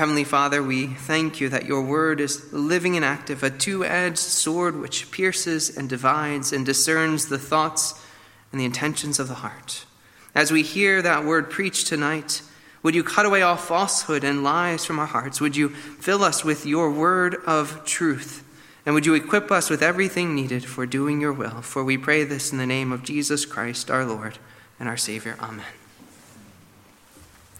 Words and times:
Heavenly 0.00 0.24
Father, 0.24 0.62
we 0.62 0.86
thank 0.86 1.42
you 1.42 1.50
that 1.50 1.66
your 1.66 1.82
word 1.82 2.22
is 2.22 2.50
living 2.54 2.96
and 2.96 3.04
active, 3.04 3.42
a 3.42 3.50
two 3.50 3.84
edged 3.84 4.16
sword 4.16 4.80
which 4.80 5.10
pierces 5.10 5.76
and 5.76 5.90
divides 5.90 6.54
and 6.54 6.64
discerns 6.64 7.26
the 7.26 7.36
thoughts 7.36 8.02
and 8.50 8.58
the 8.58 8.64
intentions 8.64 9.18
of 9.18 9.28
the 9.28 9.34
heart. 9.34 9.84
As 10.34 10.50
we 10.50 10.62
hear 10.62 11.02
that 11.02 11.26
word 11.26 11.50
preached 11.50 11.86
tonight, 11.86 12.40
would 12.82 12.94
you 12.94 13.04
cut 13.04 13.26
away 13.26 13.42
all 13.42 13.58
falsehood 13.58 14.24
and 14.24 14.42
lies 14.42 14.86
from 14.86 14.98
our 14.98 15.04
hearts? 15.04 15.38
Would 15.38 15.54
you 15.54 15.68
fill 15.68 16.24
us 16.24 16.42
with 16.42 16.64
your 16.64 16.90
word 16.90 17.36
of 17.46 17.84
truth? 17.84 18.42
And 18.86 18.94
would 18.94 19.04
you 19.04 19.12
equip 19.12 19.52
us 19.52 19.68
with 19.68 19.82
everything 19.82 20.34
needed 20.34 20.64
for 20.64 20.86
doing 20.86 21.20
your 21.20 21.34
will? 21.34 21.60
For 21.60 21.84
we 21.84 21.98
pray 21.98 22.24
this 22.24 22.52
in 22.52 22.56
the 22.56 22.64
name 22.64 22.90
of 22.90 23.02
Jesus 23.02 23.44
Christ, 23.44 23.90
our 23.90 24.06
Lord 24.06 24.38
and 24.78 24.88
our 24.88 24.96
Savior. 24.96 25.36
Amen. 25.40 25.66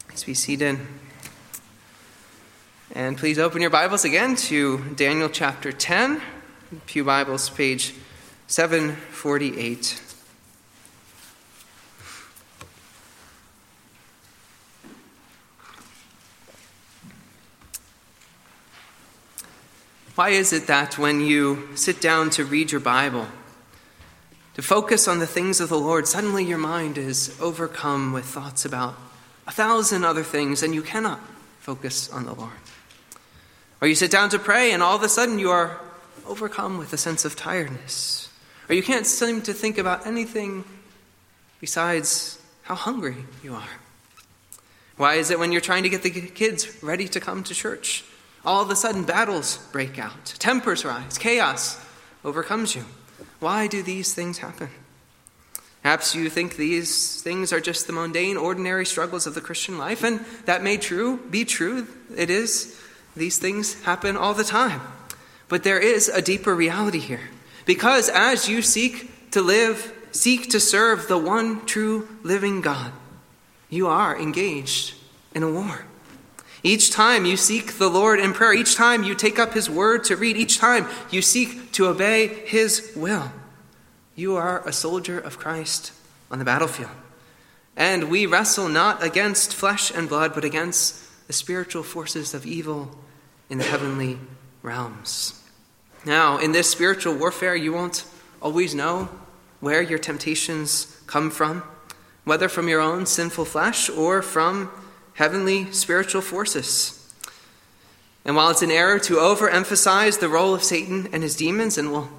Please 0.08 0.24
be 0.24 0.32
seated. 0.32 0.78
And 2.92 3.16
please 3.16 3.38
open 3.38 3.60
your 3.60 3.70
Bibles 3.70 4.04
again 4.04 4.34
to 4.34 4.78
Daniel 4.96 5.28
chapter 5.28 5.70
10, 5.70 6.20
Pew 6.86 7.04
Bibles, 7.04 7.48
page 7.48 7.94
748. 8.48 10.02
Why 20.16 20.30
is 20.30 20.52
it 20.52 20.66
that 20.66 20.98
when 20.98 21.20
you 21.20 21.68
sit 21.76 22.00
down 22.00 22.30
to 22.30 22.44
read 22.44 22.72
your 22.72 22.80
Bible, 22.80 23.28
to 24.54 24.62
focus 24.62 25.06
on 25.06 25.20
the 25.20 25.28
things 25.28 25.60
of 25.60 25.68
the 25.68 25.78
Lord, 25.78 26.08
suddenly 26.08 26.44
your 26.44 26.58
mind 26.58 26.98
is 26.98 27.36
overcome 27.40 28.12
with 28.12 28.24
thoughts 28.24 28.64
about 28.64 28.96
a 29.46 29.52
thousand 29.52 30.02
other 30.02 30.24
things 30.24 30.64
and 30.64 30.74
you 30.74 30.82
cannot 30.82 31.20
focus 31.60 32.10
on 32.10 32.24
the 32.26 32.34
Lord? 32.34 32.50
Or 33.80 33.88
you 33.88 33.94
sit 33.94 34.10
down 34.10 34.28
to 34.30 34.38
pray 34.38 34.72
and 34.72 34.82
all 34.82 34.96
of 34.96 35.02
a 35.02 35.08
sudden 35.08 35.38
you 35.38 35.50
are 35.50 35.80
overcome 36.26 36.78
with 36.78 36.92
a 36.92 36.98
sense 36.98 37.24
of 37.24 37.34
tiredness. 37.34 38.28
Or 38.68 38.74
you 38.74 38.82
can't 38.82 39.06
seem 39.06 39.42
to 39.42 39.52
think 39.52 39.78
about 39.78 40.06
anything 40.06 40.64
besides 41.60 42.40
how 42.62 42.74
hungry 42.74 43.16
you 43.42 43.54
are. 43.54 43.68
Why 44.96 45.14
is 45.14 45.30
it 45.30 45.38
when 45.38 45.50
you're 45.50 45.60
trying 45.60 45.82
to 45.84 45.88
get 45.88 46.02
the 46.02 46.10
kids 46.10 46.82
ready 46.82 47.08
to 47.08 47.20
come 47.20 47.42
to 47.44 47.54
church, 47.54 48.04
all 48.44 48.62
of 48.62 48.70
a 48.70 48.76
sudden 48.76 49.04
battles 49.04 49.56
break 49.72 49.98
out, 49.98 50.34
tempers 50.38 50.84
rise, 50.84 51.16
chaos 51.16 51.82
overcomes 52.22 52.76
you? 52.76 52.84
Why 53.38 53.66
do 53.66 53.82
these 53.82 54.12
things 54.12 54.38
happen? 54.38 54.68
Perhaps 55.82 56.14
you 56.14 56.28
think 56.28 56.56
these 56.56 57.22
things 57.22 57.52
are 57.52 57.60
just 57.60 57.86
the 57.86 57.94
mundane, 57.94 58.36
ordinary 58.36 58.84
struggles 58.84 59.26
of 59.26 59.34
the 59.34 59.40
Christian 59.40 59.78
life, 59.78 60.04
and 60.04 60.20
that 60.44 60.62
may 60.62 60.76
true 60.76 61.16
be 61.30 61.46
true. 61.46 61.86
It 62.14 62.28
is. 62.28 62.78
These 63.16 63.38
things 63.38 63.80
happen 63.82 64.16
all 64.16 64.34
the 64.34 64.44
time. 64.44 64.80
But 65.48 65.64
there 65.64 65.80
is 65.80 66.08
a 66.08 66.22
deeper 66.22 66.54
reality 66.54 67.00
here. 67.00 67.28
Because 67.66 68.08
as 68.08 68.48
you 68.48 68.62
seek 68.62 69.30
to 69.32 69.42
live, 69.42 69.92
seek 70.12 70.50
to 70.50 70.60
serve 70.60 71.08
the 71.08 71.18
one 71.18 71.64
true 71.66 72.08
living 72.22 72.60
God, 72.60 72.92
you 73.68 73.86
are 73.86 74.18
engaged 74.18 74.94
in 75.34 75.42
a 75.42 75.50
war. 75.50 75.84
Each 76.62 76.90
time 76.90 77.24
you 77.24 77.36
seek 77.36 77.78
the 77.78 77.88
Lord 77.88 78.20
in 78.20 78.32
prayer, 78.32 78.52
each 78.52 78.74
time 78.74 79.02
you 79.02 79.14
take 79.14 79.38
up 79.38 79.54
His 79.54 79.70
word 79.70 80.04
to 80.04 80.16
read, 80.16 80.36
each 80.36 80.58
time 80.58 80.86
you 81.10 81.22
seek 81.22 81.72
to 81.72 81.86
obey 81.86 82.26
His 82.26 82.92
will, 82.94 83.32
you 84.14 84.36
are 84.36 84.66
a 84.66 84.72
soldier 84.72 85.18
of 85.18 85.38
Christ 85.38 85.92
on 86.30 86.38
the 86.38 86.44
battlefield. 86.44 86.90
And 87.76 88.10
we 88.10 88.26
wrestle 88.26 88.68
not 88.68 89.02
against 89.02 89.54
flesh 89.54 89.90
and 89.90 90.08
blood, 90.08 90.34
but 90.34 90.44
against 90.44 90.96
the 91.30 91.34
spiritual 91.34 91.84
forces 91.84 92.34
of 92.34 92.44
evil 92.44 92.90
in 93.48 93.58
the 93.58 93.62
heavenly 93.62 94.18
realms. 94.62 95.40
Now, 96.04 96.38
in 96.38 96.50
this 96.50 96.68
spiritual 96.68 97.14
warfare, 97.14 97.54
you 97.54 97.72
won't 97.72 98.04
always 98.42 98.74
know 98.74 99.08
where 99.60 99.80
your 99.80 100.00
temptations 100.00 101.00
come 101.06 101.30
from, 101.30 101.62
whether 102.24 102.48
from 102.48 102.66
your 102.66 102.80
own 102.80 103.06
sinful 103.06 103.44
flesh 103.44 103.88
or 103.88 104.22
from 104.22 104.72
heavenly 105.14 105.70
spiritual 105.70 106.20
forces. 106.20 107.14
And 108.24 108.34
while 108.34 108.50
it's 108.50 108.62
an 108.62 108.72
error 108.72 108.98
to 108.98 109.14
overemphasize 109.14 110.18
the 110.18 110.28
role 110.28 110.52
of 110.52 110.64
Satan 110.64 111.10
and 111.12 111.22
his 111.22 111.36
demons, 111.36 111.78
and 111.78 111.92
we'll 111.92 112.10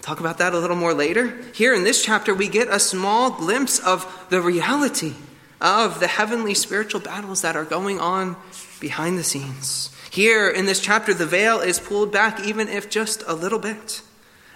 talk 0.00 0.20
about 0.20 0.38
that 0.38 0.54
a 0.54 0.60
little 0.60 0.76
more 0.76 0.94
later, 0.94 1.42
here 1.54 1.74
in 1.74 1.82
this 1.82 2.04
chapter 2.04 2.32
we 2.32 2.46
get 2.46 2.68
a 2.68 2.78
small 2.78 3.32
glimpse 3.32 3.80
of 3.80 4.28
the 4.30 4.40
reality 4.40 5.14
of 5.60 6.00
the 6.00 6.08
heavenly 6.08 6.54
spiritual 6.54 7.00
battles 7.00 7.42
that 7.42 7.56
are 7.56 7.64
going 7.64 8.00
on 8.00 8.36
behind 8.80 9.18
the 9.18 9.24
scenes. 9.24 9.94
Here 10.10 10.48
in 10.48 10.66
this 10.66 10.80
chapter, 10.80 11.14
the 11.14 11.26
veil 11.26 11.60
is 11.60 11.78
pulled 11.78 12.12
back, 12.12 12.40
even 12.40 12.68
if 12.68 12.90
just 12.90 13.22
a 13.26 13.34
little 13.34 13.58
bit. 13.58 14.02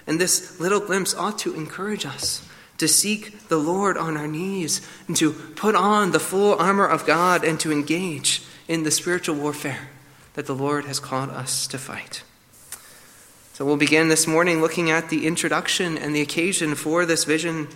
And 0.07 0.21
this 0.21 0.59
little 0.61 0.81
glimpse 0.81 1.15
ought 1.15 1.39
to 1.41 1.55
encourage 1.55 2.05
us 2.05 2.47
to 2.79 2.89
seek 2.89 3.49
the 3.49 3.57
Lord 3.57 3.97
on 3.97 4.17
our 4.17 4.27
knees 4.27 4.87
and 5.07 5.17
to 5.17 5.33
put 5.33 5.75
on 5.75 6.11
the 6.11 6.21
full 6.21 6.55
armor 6.59 6.87
of 6.87 7.07
God 7.07 7.45
and 7.45 7.61
to 7.61 7.71
engage 7.71 8.43
in 8.67 8.83
the 8.83 8.91
spiritual 8.91 9.37
warfare 9.37 9.89
that 10.35 10.47
the 10.47 10.55
Lord 10.55 10.85
has 10.87 10.99
called 10.99 11.31
us 11.31 11.67
to 11.69 11.79
fight. 11.79 12.25
So 13.53 13.65
we'll 13.65 13.77
begin 13.77 14.09
this 14.09 14.27
morning 14.27 14.61
looking 14.61 14.91
at 14.91 15.11
the 15.11 15.27
introduction 15.27 15.97
and 15.97 16.15
the 16.15 16.21
occasion 16.21 16.75
for 16.75 17.07
this 17.07 17.23
vision 17.23 17.69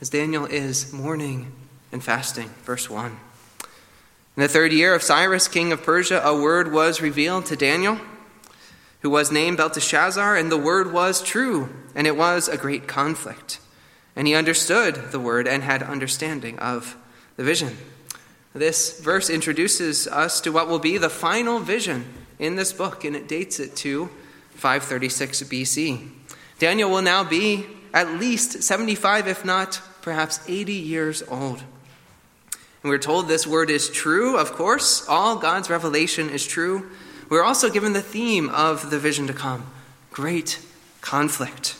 as 0.00 0.08
Daniel 0.08 0.46
is 0.46 0.90
mourning 0.92 1.52
and 1.92 2.02
fasting. 2.02 2.50
Verse 2.64 2.88
1. 2.90 3.06
In 4.36 4.42
the 4.42 4.48
third 4.48 4.72
year 4.72 4.94
of 4.94 5.02
Cyrus, 5.02 5.48
king 5.48 5.72
of 5.72 5.82
Persia, 5.82 6.22
a 6.24 6.40
word 6.40 6.72
was 6.72 7.00
revealed 7.00 7.46
to 7.46 7.56
Daniel, 7.56 7.98
who 9.00 9.10
was 9.10 9.32
named 9.32 9.56
Belteshazzar, 9.56 10.36
and 10.36 10.50
the 10.50 10.56
word 10.56 10.92
was 10.92 11.22
true, 11.22 11.68
and 11.94 12.06
it 12.06 12.16
was 12.16 12.48
a 12.48 12.56
great 12.56 12.86
conflict. 12.86 13.58
And 14.14 14.26
he 14.26 14.34
understood 14.34 15.10
the 15.12 15.20
word 15.20 15.48
and 15.48 15.62
had 15.62 15.82
understanding 15.82 16.58
of 16.60 16.96
the 17.36 17.44
vision. 17.44 17.76
This 18.54 19.00
verse 19.00 19.30
introduces 19.30 20.06
us 20.06 20.40
to 20.40 20.52
what 20.52 20.68
will 20.68 20.78
be 20.78 20.98
the 20.98 21.10
final 21.10 21.58
vision 21.58 22.04
in 22.38 22.56
this 22.56 22.72
book, 22.72 23.04
and 23.04 23.14
it 23.14 23.28
dates 23.28 23.60
it 23.60 23.76
to 23.76 24.08
536 24.50 25.42
BC. 25.44 26.10
Daniel 26.58 26.90
will 26.90 27.02
now 27.02 27.22
be 27.22 27.66
at 27.94 28.20
least 28.20 28.62
75, 28.62 29.28
if 29.28 29.44
not 29.44 29.80
perhaps 30.02 30.40
80 30.48 30.72
years 30.72 31.22
old. 31.28 31.62
And 32.82 32.90
we're 32.90 32.98
told 32.98 33.26
this 33.26 33.46
word 33.46 33.70
is 33.70 33.90
true, 33.90 34.36
of 34.36 34.52
course. 34.52 35.06
All 35.08 35.36
God's 35.36 35.68
revelation 35.68 36.30
is 36.30 36.46
true. 36.46 36.90
We're 37.28 37.44
also 37.44 37.70
given 37.70 37.92
the 37.92 38.02
theme 38.02 38.48
of 38.50 38.90
the 38.90 38.98
vision 38.98 39.26
to 39.26 39.32
come 39.32 39.66
great 40.10 40.60
conflict. 41.00 41.76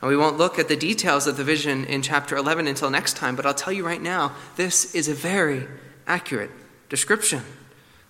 And 0.00 0.08
we 0.08 0.16
won't 0.16 0.38
look 0.38 0.58
at 0.58 0.68
the 0.68 0.76
details 0.76 1.26
of 1.26 1.36
the 1.36 1.44
vision 1.44 1.84
in 1.84 2.02
chapter 2.02 2.36
11 2.36 2.66
until 2.66 2.90
next 2.90 3.16
time, 3.16 3.36
but 3.36 3.44
I'll 3.44 3.54
tell 3.54 3.72
you 3.72 3.84
right 3.84 4.00
now, 4.00 4.32
this 4.56 4.94
is 4.94 5.08
a 5.08 5.14
very 5.14 5.66
accurate 6.06 6.50
description. 6.88 7.42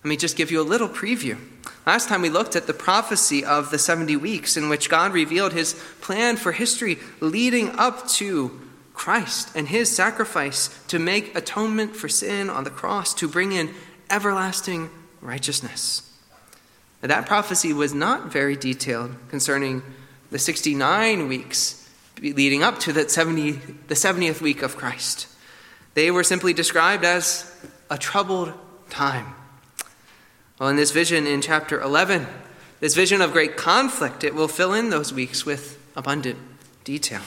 Let 0.03 0.09
me 0.09 0.17
just 0.17 0.37
give 0.37 0.51
you 0.51 0.61
a 0.61 0.63
little 0.63 0.87
preview. 0.87 1.37
Last 1.85 2.07
time 2.07 2.21
we 2.21 2.29
looked 2.29 2.55
at 2.55 2.67
the 2.67 2.73
prophecy 2.73 3.43
of 3.43 3.71
the 3.71 3.79
70 3.79 4.15
weeks 4.17 4.57
in 4.57 4.69
which 4.69 4.89
God 4.89 5.11
revealed 5.11 5.53
his 5.53 5.73
plan 6.01 6.37
for 6.37 6.51
history 6.51 6.97
leading 7.19 7.69
up 7.77 8.07
to 8.09 8.57
Christ 8.97 9.55
and 9.55 9.67
his 9.67 9.95
sacrifice 9.95 10.69
to 10.87 10.97
make 10.97 11.37
atonement 11.37 11.95
for 11.95 12.09
sin 12.09 12.49
on 12.49 12.63
the 12.63 12.71
cross, 12.71 13.13
to 13.13 13.27
bring 13.27 13.51
in 13.51 13.73
everlasting 14.09 14.89
righteousness. 15.21 16.01
Now, 17.01 17.09
that 17.09 17.27
prophecy 17.27 17.73
was 17.73 17.93
not 17.93 18.31
very 18.31 18.55
detailed 18.55 19.15
concerning 19.29 19.83
the 20.31 20.39
69 20.39 21.27
weeks 21.27 21.87
leading 22.19 22.63
up 22.63 22.79
to 22.79 22.93
that 22.93 23.11
70, 23.11 23.51
the 23.87 23.93
70th 23.93 24.41
week 24.41 24.63
of 24.63 24.75
Christ. 24.75 25.27
They 25.93 26.09
were 26.09 26.23
simply 26.23 26.53
described 26.53 27.05
as 27.05 27.55
a 27.91 27.97
troubled 27.99 28.51
time. 28.89 29.35
Well, 30.59 30.69
in 30.69 30.75
this 30.75 30.89
vision 30.89 31.27
in 31.27 31.41
chapter 31.41 31.79
11, 31.79 32.25
this 32.79 32.95
vision 32.95 33.21
of 33.21 33.31
great 33.31 33.57
conflict, 33.57 34.23
it 34.23 34.33
will 34.33 34.47
fill 34.47 34.73
in 34.73 34.89
those 34.89 35.13
weeks 35.13 35.45
with 35.45 35.79
abundant 35.95 36.39
detail. 36.83 37.21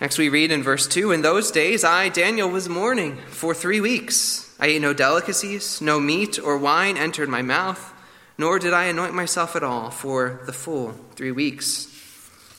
Next, 0.00 0.16
we 0.16 0.28
read 0.28 0.52
in 0.52 0.62
verse 0.62 0.86
2 0.86 1.10
In 1.10 1.22
those 1.22 1.50
days, 1.50 1.82
I, 1.82 2.08
Daniel, 2.08 2.48
was 2.48 2.68
mourning 2.68 3.16
for 3.30 3.52
three 3.52 3.80
weeks. 3.80 4.54
I 4.60 4.68
ate 4.68 4.80
no 4.80 4.92
delicacies, 4.92 5.80
no 5.80 5.98
meat 5.98 6.38
or 6.38 6.56
wine 6.56 6.96
entered 6.96 7.28
my 7.28 7.42
mouth, 7.42 7.92
nor 8.36 8.60
did 8.60 8.72
I 8.72 8.84
anoint 8.84 9.14
myself 9.14 9.56
at 9.56 9.64
all 9.64 9.90
for 9.90 10.40
the 10.46 10.52
full 10.52 10.92
three 11.16 11.32
weeks. 11.32 11.88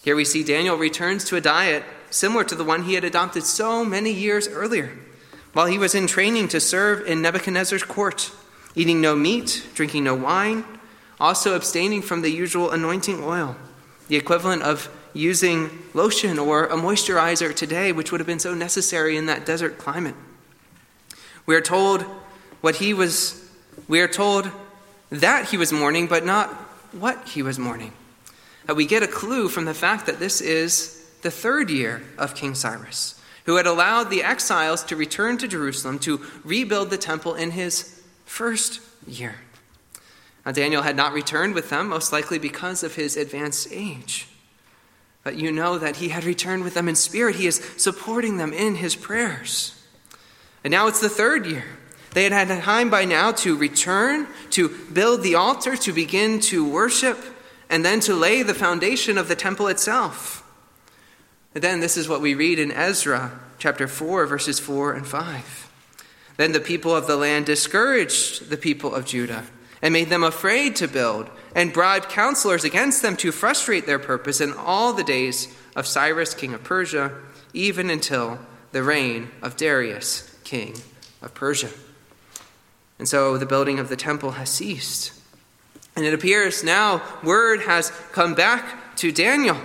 Here 0.04 0.18
we 0.18 0.26
see 0.26 0.44
Daniel 0.44 0.76
returns 0.78 1.24
to 1.26 1.38
a 1.38 1.42
diet 1.42 1.84
similar 2.10 2.44
to 2.44 2.56
the 2.56 2.64
one 2.64 2.84
he 2.84 2.96
had 2.96 3.04
adopted 3.06 3.44
so 3.44 3.86
many 3.86 4.12
years 4.12 4.48
earlier, 4.48 4.98
while 5.54 5.68
he 5.68 5.78
was 5.78 5.96
in 5.96 6.08
training 6.08 6.50
to 6.50 6.60
serve 6.60 7.08
in 7.08 7.22
Nebuchadnezzar's 7.22 7.84
court, 7.84 8.32
eating 8.76 9.00
no 9.00 9.16
meat, 9.16 9.66
drinking 9.76 10.04
no 10.04 10.16
wine, 10.16 10.66
also 11.20 11.56
abstaining 11.56 12.02
from 12.02 12.22
the 12.22 12.32
usual 12.32 12.72
anointing 12.72 13.24
oil, 13.24 13.56
the 14.10 14.18
equivalent 14.18 14.62
of 14.64 14.90
using 15.14 15.70
lotion 15.94 16.40
or 16.40 16.66
a 16.66 16.76
moisturizer 16.76 17.56
today, 17.56 17.92
which 17.92 18.12
would 18.12 18.20
have 18.20 18.28
been 18.28 18.40
so 18.40 18.54
necessary 18.54 19.18
in 19.18 19.26
that 19.26 19.46
desert 19.46 19.78
climate. 19.78 20.16
We 21.46 21.56
are 21.56 21.62
told 21.62 22.04
what 22.62 22.76
he 22.76 22.94
was 22.94 23.50
We 23.88 24.02
are 24.02 24.08
told 24.08 24.52
that 25.10 25.50
he 25.50 25.58
was 25.58 25.74
mourning, 25.74 26.08
but 26.08 26.26
not 26.26 26.50
what 26.92 27.30
he 27.30 27.42
was 27.42 27.58
mourning. 27.58 27.94
Uh, 28.70 28.76
we 28.76 28.86
get 28.86 29.04
a 29.04 29.08
clue 29.08 29.50
from 29.50 29.66
the 29.66 29.74
fact 29.74 30.06
that 30.06 30.20
this 30.20 30.42
is 30.42 31.10
the 31.22 31.32
third 31.32 31.70
year 31.70 32.04
of 32.18 32.36
King 32.36 32.54
Cyrus, 32.56 33.20
who 33.46 33.56
had 33.56 33.66
allowed 33.66 34.06
the 34.06 34.24
exiles 34.24 34.84
to 34.84 34.96
return 34.96 35.38
to 35.40 35.48
Jerusalem 35.48 36.00
to 36.00 36.22
rebuild 36.44 36.90
the 36.90 36.98
temple 36.98 37.34
in 37.36 37.52
his 37.52 38.02
first 38.26 38.82
year. 39.08 39.36
Now, 40.46 40.52
Daniel 40.52 40.84
had 40.84 40.96
not 40.96 41.14
returned 41.14 41.56
with 41.56 41.70
them, 41.70 41.90
most 41.90 42.12
likely 42.12 42.40
because 42.40 42.84
of 42.84 42.96
his 42.96 43.18
advanced 43.18 43.68
age. 43.72 44.28
But 45.30 45.38
you 45.38 45.52
know 45.52 45.78
that 45.78 45.98
he 45.98 46.10
had 46.10 46.24
returned 46.24 46.64
with 46.64 46.74
them 46.74 46.90
in 46.90 46.96
spirit. 46.96 47.36
He 47.36 47.46
is 47.46 47.64
supporting 47.78 48.38
them 48.38 48.52
in 48.52 48.74
his 48.74 48.96
prayers. 48.96 49.80
And 50.64 50.72
now 50.72 50.88
it's 50.88 51.02
the 51.02 51.08
third 51.08 51.46
year. 51.46 51.66
They 52.16 52.24
had 52.24 52.32
had 52.32 52.64
time 52.64 52.90
by 52.90 53.06
now 53.06 53.34
to 53.34 53.56
return, 53.56 54.26
to 54.50 54.70
build 54.70 55.22
the 55.22 55.36
altar, 55.36 55.78
to 55.78 55.94
begin 55.94 56.40
to 56.40 56.68
worship, 56.68 57.20
and 57.70 57.86
then 57.86 58.00
to 58.00 58.16
lay 58.16 58.42
the 58.42 58.56
foundation 58.56 59.20
of 59.20 59.28
the 59.28 59.36
temple 59.36 59.68
itself. 59.68 60.44
And 61.54 61.64
then 61.64 61.80
this 61.80 61.96
is 61.96 62.10
what 62.10 62.22
we 62.22 62.34
read 62.34 62.58
in 62.58 62.72
Ezra 62.72 63.40
chapter 63.60 63.88
4, 63.88 64.26
verses 64.26 64.60
4 64.60 64.94
and 64.94 65.06
5. 65.06 65.72
Then 66.38 66.54
the 66.54 66.60
people 66.60 66.96
of 66.96 67.06
the 67.06 67.18
land 67.18 67.46
discouraged 67.46 68.50
the 68.50 68.58
people 68.58 68.96
of 68.96 69.06
Judah 69.06 69.46
and 69.82 69.94
made 69.94 70.10
them 70.10 70.24
afraid 70.24 70.76
to 70.76 70.88
build, 70.88 71.30
and 71.56 71.74
bribed 71.74 72.10
counselors 72.10 72.64
against 72.64 73.02
them 73.02 73.16
to 73.18 73.32
frustrate 73.32 73.86
their 73.86 74.00
purpose 74.00 74.42
in 74.42 74.54
all 74.54 74.94
the 74.94 75.04
days 75.04 75.54
of 75.76 75.88
Cyrus, 75.88 76.34
king 76.34 76.54
of 76.54 76.64
Persia, 76.64 77.14
even 77.54 77.90
until 77.90 78.40
the 78.72 78.84
reign 78.84 79.30
of 79.42 79.56
Darius, 79.56 80.38
king 80.44 80.76
of 81.22 81.34
Persia. 81.34 81.70
And 82.98 83.08
so 83.08 83.38
the 83.38 83.46
building 83.46 83.80
of 83.80 83.90
the 83.90 83.96
temple 83.96 84.32
has 84.32 84.50
ceased. 84.50 85.14
And 85.96 86.06
it 86.06 86.14
appears 86.14 86.64
now 86.64 87.02
word 87.24 87.62
has 87.62 87.92
come 88.12 88.36
back 88.36 88.96
to 88.98 89.12
Daniel, 89.12 89.58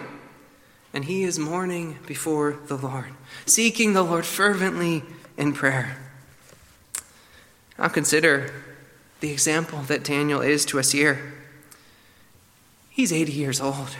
and 0.92 1.04
he 1.04 1.24
is 1.24 1.38
mourning 1.38 1.98
before 2.06 2.58
the 2.66 2.76
Lord, 2.76 3.12
seeking 3.46 3.92
the 3.92 4.02
Lord 4.02 4.24
fervently 4.24 5.02
in 5.36 5.52
prayer. 5.52 5.98
Now 7.78 7.88
consider 7.88 8.52
the 9.24 9.32
example 9.32 9.78
that 9.84 10.04
Daniel 10.04 10.42
is 10.42 10.66
to 10.66 10.78
us 10.78 10.92
here. 10.92 11.32
He's 12.90 13.10
80 13.10 13.32
years 13.32 13.58
old. 13.58 13.96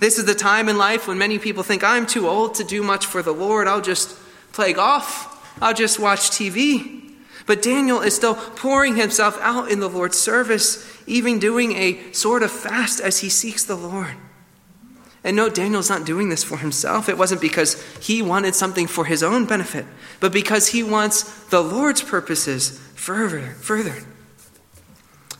This 0.00 0.18
is 0.18 0.24
the 0.24 0.34
time 0.34 0.68
in 0.68 0.76
life 0.76 1.06
when 1.06 1.16
many 1.16 1.38
people 1.38 1.62
think, 1.62 1.84
I'm 1.84 2.06
too 2.06 2.26
old 2.26 2.56
to 2.56 2.64
do 2.64 2.82
much 2.82 3.06
for 3.06 3.22
the 3.22 3.30
Lord. 3.30 3.68
I'll 3.68 3.80
just 3.80 4.18
play 4.52 4.72
golf. 4.72 5.56
I'll 5.62 5.74
just 5.74 6.00
watch 6.00 6.30
TV. 6.30 7.12
But 7.46 7.62
Daniel 7.62 8.00
is 8.00 8.16
still 8.16 8.34
pouring 8.34 8.96
himself 8.96 9.38
out 9.40 9.70
in 9.70 9.78
the 9.78 9.88
Lord's 9.88 10.18
service, 10.18 10.84
even 11.06 11.38
doing 11.38 11.76
a 11.76 12.12
sort 12.12 12.42
of 12.42 12.50
fast 12.50 13.00
as 13.00 13.20
he 13.20 13.28
seeks 13.28 13.62
the 13.62 13.76
Lord. 13.76 14.16
And 15.22 15.36
no, 15.36 15.48
Daniel's 15.48 15.88
not 15.88 16.04
doing 16.04 16.30
this 16.30 16.42
for 16.42 16.58
himself. 16.58 17.08
It 17.08 17.16
wasn't 17.16 17.40
because 17.40 17.80
he 18.00 18.22
wanted 18.22 18.56
something 18.56 18.88
for 18.88 19.04
his 19.04 19.22
own 19.22 19.46
benefit, 19.46 19.86
but 20.18 20.32
because 20.32 20.66
he 20.66 20.82
wants 20.82 21.22
the 21.46 21.60
Lord's 21.60 22.02
purposes 22.02 22.76
further, 22.96 23.54
furthered. 23.60 24.04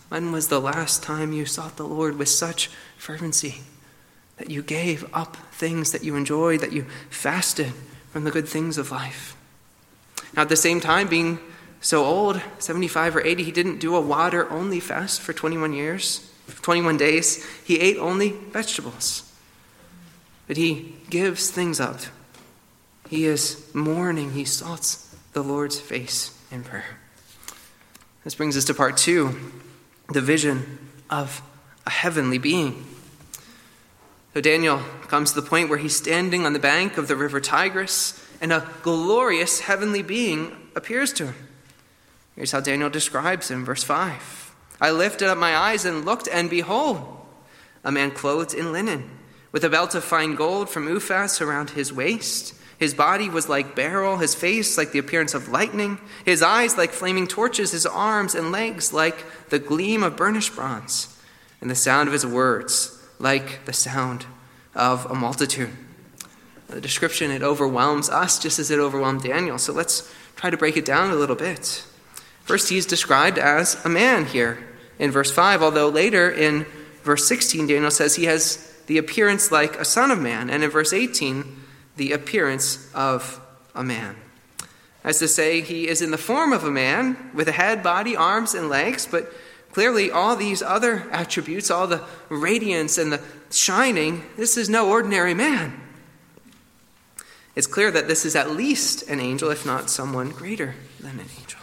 When 0.09 0.33
was 0.33 0.49
the 0.49 0.61
last 0.61 1.03
time 1.03 1.33
you 1.33 1.45
sought 1.45 1.77
the 1.77 1.87
Lord 1.87 2.19
with 2.19 2.29
such 2.29 2.69
fervency 2.97 3.57
that 4.37 4.51
you 4.51 4.63
gave 4.63 5.09
up 5.15 5.37
things 5.53 5.93
that 5.93 6.05
you 6.05 6.17
enjoyed, 6.17 6.61
that 6.61 6.73
you 6.73 6.87
fasted 7.11 7.73
from 8.11 8.25
the 8.25 8.31
good 8.31 8.49
things 8.49 8.79
of 8.79 8.91
life? 8.91 9.37
Now, 10.35 10.43
at 10.43 10.49
the 10.49 10.57
same 10.57 10.81
time, 10.81 11.09
being 11.09 11.39
so 11.81 12.05
old, 12.05 12.41
75 12.59 13.17
or 13.17 13.21
80, 13.21 13.43
he 13.43 13.53
didn't 13.53 13.79
do 13.79 13.95
a 13.95 14.01
water 14.01 14.51
only 14.51 14.81
fast 14.81 15.21
for 15.21 15.33
21 15.33 15.73
years, 15.73 16.31
21 16.63 16.97
days. 16.97 17.47
He 17.65 17.79
ate 17.79 17.99
only 17.99 18.31
vegetables. 18.31 19.31
But 20.47 20.57
he 20.57 20.97
gives 21.11 21.51
things 21.51 21.79
up. 21.79 22.01
He 23.09 23.27
is 23.27 23.63
mourning. 23.75 24.33
He 24.33 24.45
sought 24.45 24.97
the 25.33 25.43
Lord's 25.43 25.79
face 25.79 26.37
in 26.51 26.63
prayer. 26.65 26.99
This 28.25 28.35
brings 28.35 28.57
us 28.57 28.65
to 28.67 28.75
part 28.75 28.97
two 28.97 29.39
the 30.09 30.21
vision 30.21 30.79
of 31.11 31.43
a 31.87 31.91
heavenly 31.91 32.39
being. 32.39 32.85
So 34.35 34.41
Daniel 34.41 34.79
comes 35.09 35.33
to 35.33 35.41
the 35.41 35.49
point 35.49 35.69
where 35.69 35.79
he's 35.79 35.97
standing 35.97 36.47
on 36.47 36.53
the 36.53 36.59
bank 36.59 36.97
of 36.97 37.09
the 37.09 37.17
river 37.17 37.41
Tigris, 37.41 38.25
and 38.41 38.53
a 38.53 38.69
glorious 38.83 39.61
heavenly 39.61 40.03
being 40.03 40.57
appears 40.77 41.13
to 41.15 41.27
him. 41.27 41.35
Here's 42.37 42.53
how 42.53 42.61
Daniel 42.61 42.89
describes 42.89 43.51
him, 43.51 43.65
verse 43.65 43.83
5. 43.83 44.55
I 44.81 44.91
lifted 44.93 45.29
up 45.29 45.39
my 45.39 45.57
eyes 45.57 45.85
and 45.85 46.05
looked, 46.05 46.29
and 46.29 46.49
behold, 46.49 47.27
a 47.83 47.91
man 47.91 48.13
clothed 48.13 48.55
in 48.55 48.73
linen, 48.73 49.11
with 49.51 49.65
a 49.65 49.71
belt 49.71 49.95
of 49.95 50.05
fine 50.05 50.37
gold 50.37 50.69
from 50.69 50.87
Uphaz 50.87 51.41
around 51.41 51.71
his 51.71 51.93
waist 51.93 52.55
his 52.79 52.95
body 52.95 53.29
was 53.29 53.49
like 53.49 53.75
beryl, 53.75 54.19
his 54.19 54.35
face 54.35 54.79
like 54.79 54.93
the 54.93 54.99
appearance 54.99 55.35
of 55.35 55.49
lightning, 55.49 55.99
his 56.25 56.43
eyes 56.43 56.79
like 56.79 56.93
flaming 56.93 57.27
torches, 57.27 57.73
his 57.73 57.87
arms 57.87 58.35
and 58.35 58.53
legs 58.53 58.93
like 58.93 59.25
the 59.51 59.59
gleam 59.59 60.03
of 60.03 60.17
burnished 60.17 60.55
bronze, 60.55 61.21
and 61.61 61.69
the 61.69 61.75
sound 61.75 62.09
of 62.09 62.13
his 62.13 62.25
words 62.25 63.03
like 63.19 63.65
the 63.65 63.73
sound 63.73 64.27
of 64.75 65.07
a 65.07 65.15
multitude. 65.15 65.71
The 66.69 66.81
description, 66.81 67.31
it 67.31 67.43
overwhelms 67.43 68.09
us 68.11 68.39
just 68.39 68.59
as 68.59 68.71
it 68.71 68.79
overwhelmed 68.79 69.23
Daniel. 69.23 69.59
So 69.59 69.73
let's 69.73 70.13
try 70.37 70.51
to 70.51 70.57
break 70.57 70.77
it 70.77 70.85
down 70.85 71.11
a 71.11 71.17
little 71.17 71.35
bit. 71.35 71.85
First, 72.45 72.69
he's 72.69 72.87
described 72.87 73.39
as 73.39 73.85
a 73.85 73.89
man 73.89 74.27
here 74.27 74.59
in 74.99 75.11
verse 75.11 75.31
5, 75.33 75.63
although 75.63 75.89
later 75.89 76.31
in 76.31 76.67
verse 77.03 77.27
16, 77.27 77.67
Daniel 77.67 77.91
says 77.91 78.17
he 78.17 78.27
has 78.27 78.73
the 78.87 78.99
appearance 78.99 79.51
like 79.51 79.77
a 79.77 79.85
son 79.85 80.11
of 80.11 80.21
man. 80.21 80.49
And 80.49 80.63
in 80.63 80.71
verse 80.71 80.93
18, 80.93 81.57
the 81.99 82.13
appearance 82.13 82.89
of 82.95 83.41
a 83.75 83.85
man. 83.85 84.17
As 85.05 85.19
to 85.19 85.29
say, 85.29 85.61
he 85.61 85.89
is 85.89 86.01
in 86.03 86.11
the 86.11 86.19
form 86.19 86.53
of 86.53 86.65
a 86.65 86.71
man 86.71 87.31
with 87.35 87.49
a 87.49 87.53
head, 87.53 87.83
body, 87.83 88.17
arms, 88.17 88.55
and 88.55 88.69
legs, 88.69 89.07
but 89.07 89.33
clearly 89.73 90.11
all 90.11 90.35
these 90.35 90.63
other 90.63 91.09
attributes, 91.11 91.71
all 91.71 91.87
the 91.87 92.05
radiance 92.29 92.99
and 92.99 93.13
the 93.13 93.21
shining, 93.51 94.25
this 94.37 94.57
is 94.57 94.69
no 94.69 94.89
ordinary 94.89 95.35
man. 95.35 95.81
It's 97.55 97.67
clear 97.67 97.91
that 97.91 98.09
this 98.09 98.25
is 98.25 98.37
at 98.37 98.51
least 98.51 99.09
an 99.09 99.21
angel, 99.21 99.51
if 99.51 99.67
not 99.67 99.91
someone 99.91 100.31
greater 100.31 100.75
than 101.01 101.19
an 101.19 101.27
angel. 101.39 101.61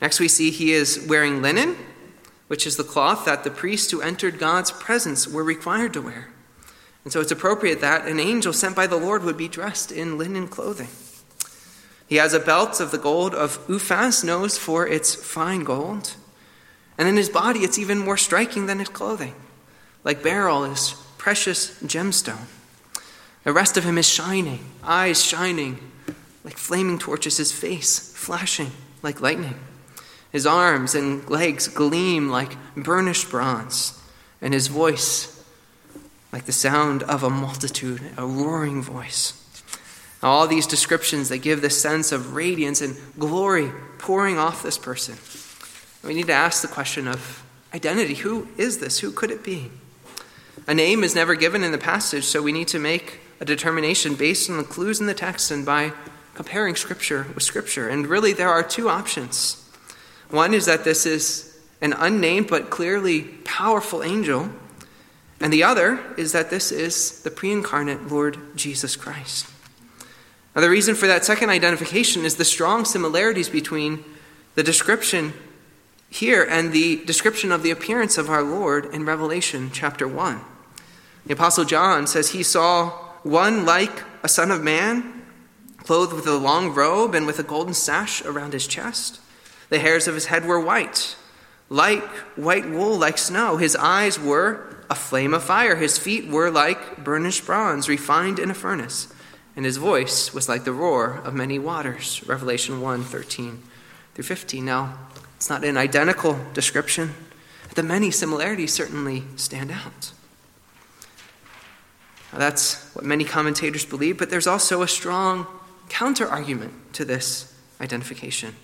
Next, 0.00 0.18
we 0.18 0.26
see 0.26 0.50
he 0.50 0.72
is 0.72 1.06
wearing 1.08 1.42
linen, 1.42 1.76
which 2.48 2.66
is 2.66 2.76
the 2.76 2.84
cloth 2.84 3.24
that 3.24 3.44
the 3.44 3.50
priests 3.50 3.92
who 3.92 4.00
entered 4.00 4.38
God's 4.38 4.72
presence 4.72 5.28
were 5.28 5.44
required 5.44 5.92
to 5.92 6.02
wear. 6.02 6.28
And 7.04 7.12
so 7.12 7.20
it's 7.20 7.32
appropriate 7.32 7.80
that 7.80 8.06
an 8.06 8.20
angel 8.20 8.52
sent 8.52 8.76
by 8.76 8.86
the 8.86 8.96
Lord 8.96 9.24
would 9.24 9.36
be 9.36 9.48
dressed 9.48 9.90
in 9.90 10.18
linen 10.18 10.48
clothing. 10.48 10.88
He 12.06 12.16
has 12.16 12.34
a 12.34 12.40
belt 12.40 12.80
of 12.80 12.90
the 12.90 12.98
gold 12.98 13.34
of 13.34 13.58
Uphaz, 13.66 14.22
knows 14.22 14.58
for 14.58 14.86
its 14.86 15.14
fine 15.14 15.64
gold. 15.64 16.14
And 16.98 17.08
in 17.08 17.16
his 17.16 17.30
body, 17.30 17.60
it's 17.60 17.78
even 17.78 17.98
more 17.98 18.16
striking 18.16 18.66
than 18.66 18.78
his 18.78 18.88
clothing. 18.88 19.34
Like 20.04 20.22
beryl 20.22 20.64
is 20.64 20.94
precious 21.18 21.80
gemstone. 21.82 22.46
The 23.44 23.52
rest 23.52 23.76
of 23.76 23.84
him 23.84 23.98
is 23.98 24.08
shining, 24.08 24.64
eyes 24.84 25.24
shining 25.24 25.78
like 26.44 26.58
flaming 26.58 26.98
torches, 26.98 27.36
his 27.36 27.52
face 27.52 28.12
flashing 28.14 28.72
like 29.02 29.20
lightning. 29.20 29.58
His 30.30 30.46
arms 30.46 30.94
and 30.94 31.28
legs 31.28 31.68
gleam 31.68 32.30
like 32.30 32.56
burnished 32.76 33.30
bronze, 33.30 33.98
and 34.40 34.54
his 34.54 34.68
voice 34.68 35.31
like 36.32 36.46
the 36.46 36.52
sound 36.52 37.02
of 37.04 37.22
a 37.22 37.30
multitude, 37.30 38.00
a 38.16 38.26
roaring 38.26 38.82
voice. 38.82 39.38
All 40.22 40.46
these 40.46 40.66
descriptions 40.66 41.28
that 41.28 41.38
give 41.38 41.60
this 41.60 41.80
sense 41.80 42.10
of 42.10 42.34
radiance 42.34 42.80
and 42.80 42.96
glory 43.18 43.70
pouring 43.98 44.38
off 44.38 44.62
this 44.62 44.78
person. 44.78 45.16
We 46.06 46.14
need 46.14 46.28
to 46.28 46.32
ask 46.32 46.62
the 46.62 46.68
question 46.68 47.06
of 47.06 47.44
identity. 47.74 48.14
Who 48.14 48.48
is 48.56 48.78
this? 48.78 49.00
Who 49.00 49.12
could 49.12 49.30
it 49.30 49.44
be? 49.44 49.70
A 50.66 50.74
name 50.74 51.04
is 51.04 51.14
never 51.14 51.34
given 51.34 51.64
in 51.64 51.72
the 51.72 51.78
passage, 51.78 52.24
so 52.24 52.40
we 52.40 52.52
need 52.52 52.68
to 52.68 52.78
make 52.78 53.20
a 53.40 53.44
determination 53.44 54.14
based 54.14 54.48
on 54.48 54.56
the 54.56 54.64
clues 54.64 55.00
in 55.00 55.06
the 55.06 55.14
text 55.14 55.50
and 55.50 55.66
by 55.66 55.92
comparing 56.34 56.76
Scripture 56.76 57.26
with 57.34 57.42
Scripture. 57.42 57.88
And 57.88 58.06
really, 58.06 58.32
there 58.32 58.48
are 58.48 58.62
two 58.62 58.88
options. 58.88 59.58
One 60.30 60.54
is 60.54 60.66
that 60.66 60.84
this 60.84 61.04
is 61.04 61.58
an 61.80 61.92
unnamed 61.92 62.48
but 62.48 62.70
clearly 62.70 63.22
powerful 63.44 64.02
angel 64.02 64.50
and 65.42 65.52
the 65.52 65.64
other 65.64 65.98
is 66.16 66.30
that 66.32 66.50
this 66.50 66.70
is 66.70 67.20
the 67.22 67.30
pre 67.30 67.50
incarnate 67.50 68.08
Lord 68.08 68.38
Jesus 68.56 68.94
Christ. 68.94 69.46
Now, 70.54 70.60
the 70.60 70.70
reason 70.70 70.94
for 70.94 71.06
that 71.08 71.24
second 71.24 71.50
identification 71.50 72.24
is 72.24 72.36
the 72.36 72.44
strong 72.44 72.84
similarities 72.84 73.48
between 73.48 74.04
the 74.54 74.62
description 74.62 75.32
here 76.08 76.46
and 76.48 76.72
the 76.72 77.04
description 77.04 77.50
of 77.50 77.62
the 77.62 77.70
appearance 77.70 78.18
of 78.18 78.30
our 78.30 78.42
Lord 78.42 78.84
in 78.94 79.04
Revelation 79.04 79.70
chapter 79.72 80.06
1. 80.06 80.40
The 81.26 81.32
Apostle 81.32 81.64
John 81.64 82.06
says 82.06 82.30
he 82.30 82.42
saw 82.42 82.90
one 83.22 83.64
like 83.64 84.02
a 84.22 84.28
son 84.28 84.50
of 84.50 84.62
man, 84.62 85.24
clothed 85.78 86.12
with 86.12 86.26
a 86.26 86.36
long 86.36 86.72
robe 86.72 87.14
and 87.14 87.26
with 87.26 87.38
a 87.38 87.44
golden 87.44 87.74
sash 87.74 88.22
around 88.24 88.52
his 88.52 88.66
chest. 88.68 89.20
The 89.70 89.80
hairs 89.80 90.06
of 90.06 90.14
his 90.14 90.26
head 90.26 90.44
were 90.44 90.60
white 90.60 91.16
like 91.72 92.04
white 92.36 92.68
wool, 92.68 92.98
like 92.98 93.16
snow. 93.16 93.56
His 93.56 93.74
eyes 93.74 94.20
were 94.20 94.81
a 94.92 94.94
flame 94.94 95.32
of 95.32 95.42
fire. 95.42 95.76
His 95.76 95.96
feet 95.96 96.28
were 96.28 96.50
like 96.50 97.02
burnished 97.02 97.46
bronze, 97.46 97.88
refined 97.88 98.38
in 98.38 98.50
a 98.50 98.54
furnace. 98.54 99.08
And 99.56 99.64
his 99.64 99.78
voice 99.78 100.34
was 100.34 100.50
like 100.50 100.64
the 100.64 100.72
roar 100.72 101.22
of 101.24 101.32
many 101.32 101.58
waters. 101.58 102.22
Revelation 102.26 102.82
1 102.82 103.02
13 103.02 103.62
through 104.14 104.24
15. 104.24 104.62
Now, 104.62 104.98
it's 105.36 105.48
not 105.48 105.64
an 105.64 105.78
identical 105.78 106.38
description. 106.52 107.14
The 107.74 107.82
many 107.82 108.10
similarities 108.10 108.74
certainly 108.74 109.24
stand 109.36 109.70
out. 109.70 110.12
Now, 112.30 112.38
that's 112.38 112.94
what 112.94 113.06
many 113.06 113.24
commentators 113.24 113.86
believe, 113.86 114.18
but 114.18 114.28
there's 114.28 114.46
also 114.46 114.82
a 114.82 114.88
strong 114.88 115.46
counter 115.88 116.28
argument 116.28 116.92
to 116.94 117.06
this 117.06 117.58
identification. 117.80 118.54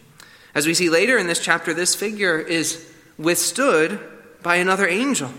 As 0.54 0.66
we 0.66 0.74
see 0.74 0.90
later 0.90 1.16
in 1.16 1.26
this 1.26 1.40
chapter, 1.40 1.72
this 1.72 1.94
figure 1.94 2.38
is 2.38 2.92
withstood 3.16 3.98
by 4.42 4.56
another 4.56 4.86
angel. 4.86 5.30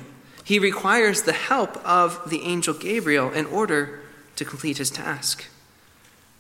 He 0.50 0.58
requires 0.58 1.22
the 1.22 1.34
help 1.34 1.78
of 1.86 2.28
the 2.28 2.42
angel 2.42 2.74
Gabriel 2.74 3.30
in 3.30 3.46
order 3.46 4.00
to 4.36 4.44
complete 4.44 4.80
his 4.80 4.90
task. 4.90 5.46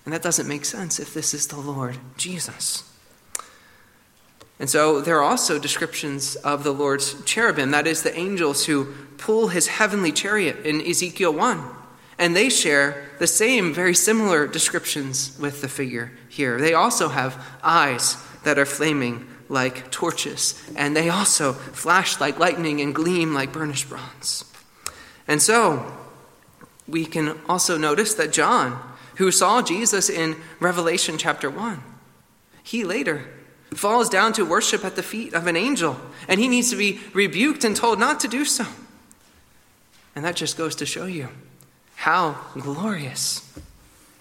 And 0.04 0.12
that 0.12 0.24
doesn't 0.24 0.48
make 0.48 0.66
sense 0.66 1.00
if 1.00 1.14
this 1.14 1.36
is 1.36 1.46
the 1.46 1.60
Lord 1.60 2.00
Jesus. 2.18 2.92
And 4.58 4.68
so 4.68 5.00
there 5.00 5.20
are 5.20 5.24
also 5.24 5.60
descriptions 5.60 6.36
of 6.38 6.64
the 6.64 6.72
Lord's 6.72 7.24
cherubim, 7.24 7.70
that 7.70 7.86
is, 7.86 8.02
the 8.02 8.18
angels 8.18 8.66
who 8.66 8.96
pull 9.20 9.50
his 9.50 9.68
heavenly 9.68 10.12
chariot 10.12 10.66
in 10.66 10.82
Ezekiel 10.82 11.32
1. 11.32 11.64
And 12.18 12.36
they 12.36 12.50
share 12.50 13.12
the 13.20 13.28
same, 13.28 13.76
very 13.76 13.94
similar 13.94 14.48
descriptions 14.48 15.38
with 15.40 15.62
the 15.62 15.70
figure 15.70 16.14
here. 16.30 16.60
They 16.60 16.74
also 16.74 17.10
have 17.10 17.46
eyes 17.62 18.18
that 18.44 18.58
are 18.58 18.66
flaming 18.66 19.29
like 19.50 19.92
torches, 19.92 20.62
and 20.76 20.96
they 20.96 21.10
also 21.10 21.54
flash 21.54 22.20
like 22.22 22.40
lightning 22.40 22.80
and 22.82 22.94
gleam 22.94 23.34
like 23.34 23.52
burnished 23.52 23.90
bronze. 23.90 24.46
And 25.28 25.42
so, 25.42 25.92
we 26.88 27.06
can 27.06 27.40
also 27.48 27.78
notice 27.78 28.14
that 28.16 28.32
John, 28.32 28.82
who 29.16 29.32
saw 29.32 29.62
Jesus 29.62 30.10
in 30.10 30.38
Revelation 30.60 31.18
chapter 31.18 31.50
1, 31.50 31.84
he 32.64 32.84
later 32.84 33.26
falls 33.74 34.10
down 34.10 34.34
to 34.34 34.46
worship 34.46 34.84
at 34.84 34.96
the 34.96 35.04
feet 35.04 35.34
of 35.34 35.48
an 35.48 35.56
angel, 35.56 36.00
and 36.28 36.40
he 36.40 36.48
needs 36.48 36.70
to 36.72 36.76
be 36.76 37.00
rebuked 37.14 37.64
and 37.64 37.76
told 37.76 38.00
not 38.00 38.20
to 38.22 38.28
do 38.28 38.46
so. 38.46 38.66
And 40.16 40.26
that 40.26 40.36
just 40.36 40.58
goes 40.58 40.76
to 40.78 40.86
show 40.86 41.06
you 41.06 41.30
how 41.96 42.38
glorious 42.54 43.48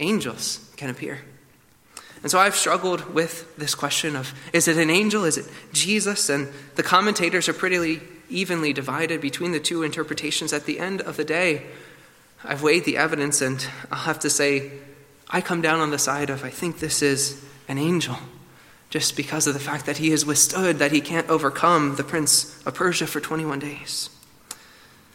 angels 0.01 0.71
can 0.77 0.91
appear. 0.91 1.21
And 2.23 2.31
so 2.31 2.39
I've 2.39 2.57
struggled 2.57 3.15
with 3.15 3.57
this 3.57 3.75
question 3.75 4.17
of 4.17 4.35
is 4.53 4.69
it 4.69 4.77
an 4.77 4.91
angel? 4.91 5.25
Is 5.25 5.39
it 5.39 5.49
Jesus? 5.73 6.29
And 6.29 6.49
the 6.75 6.83
commentators 6.83 7.49
are 7.49 7.53
pretty 7.53 8.01
evenly 8.29 8.73
divided 8.73 9.21
between 9.21 9.53
the 9.53 9.61
two 9.61 9.83
interpretations. 9.83 10.53
At 10.53 10.67
the 10.67 10.79
end 10.79 11.01
of 11.01 11.17
the 11.17 11.25
day, 11.25 11.67
I've 12.45 12.63
weighed 12.63 12.85
the 12.85 12.97
evidence, 12.97 13.41
and 13.41 13.67
I'll 13.91 14.01
have 14.01 14.21
to 14.21 14.31
say, 14.31 14.71
I 15.29 15.41
come 15.41 15.61
down 15.61 15.81
on 15.81 15.91
the 15.91 15.99
side 15.99 16.31
of 16.31 16.45
I 16.45 16.51
think 16.51 16.79
this 16.79 17.03
is 17.03 17.45
an 17.69 17.79
angel, 17.79 18.17
just 18.91 19.17
because 19.17 19.47
of 19.47 19.55
the 19.55 19.61
fact 19.61 19.87
that 19.87 19.99
he 19.99 20.11
has 20.11 20.25
withstood, 20.25 20.79
that 20.79 20.93
he 20.93 21.01
can't 21.01 21.29
overcome 21.29 21.97
the 21.97 22.05
prince 22.05 22.65
of 22.65 22.75
Persia 22.75 23.07
for 23.07 23.21
21 23.21 23.59
days. 23.59 24.11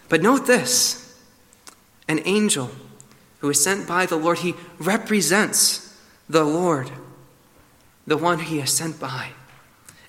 But 0.09 0.21
note 0.21 0.45
this 0.45 0.99
an 2.07 2.19
angel 2.25 2.71
who 3.39 3.49
is 3.49 3.63
sent 3.63 3.87
by 3.87 4.05
the 4.05 4.17
Lord, 4.17 4.39
he 4.39 4.55
represents 4.77 5.82
the 6.29 6.43
Lord, 6.43 6.91
the 8.07 8.17
one 8.17 8.39
he 8.39 8.59
is 8.59 8.71
sent 8.71 8.99
by. 8.99 9.29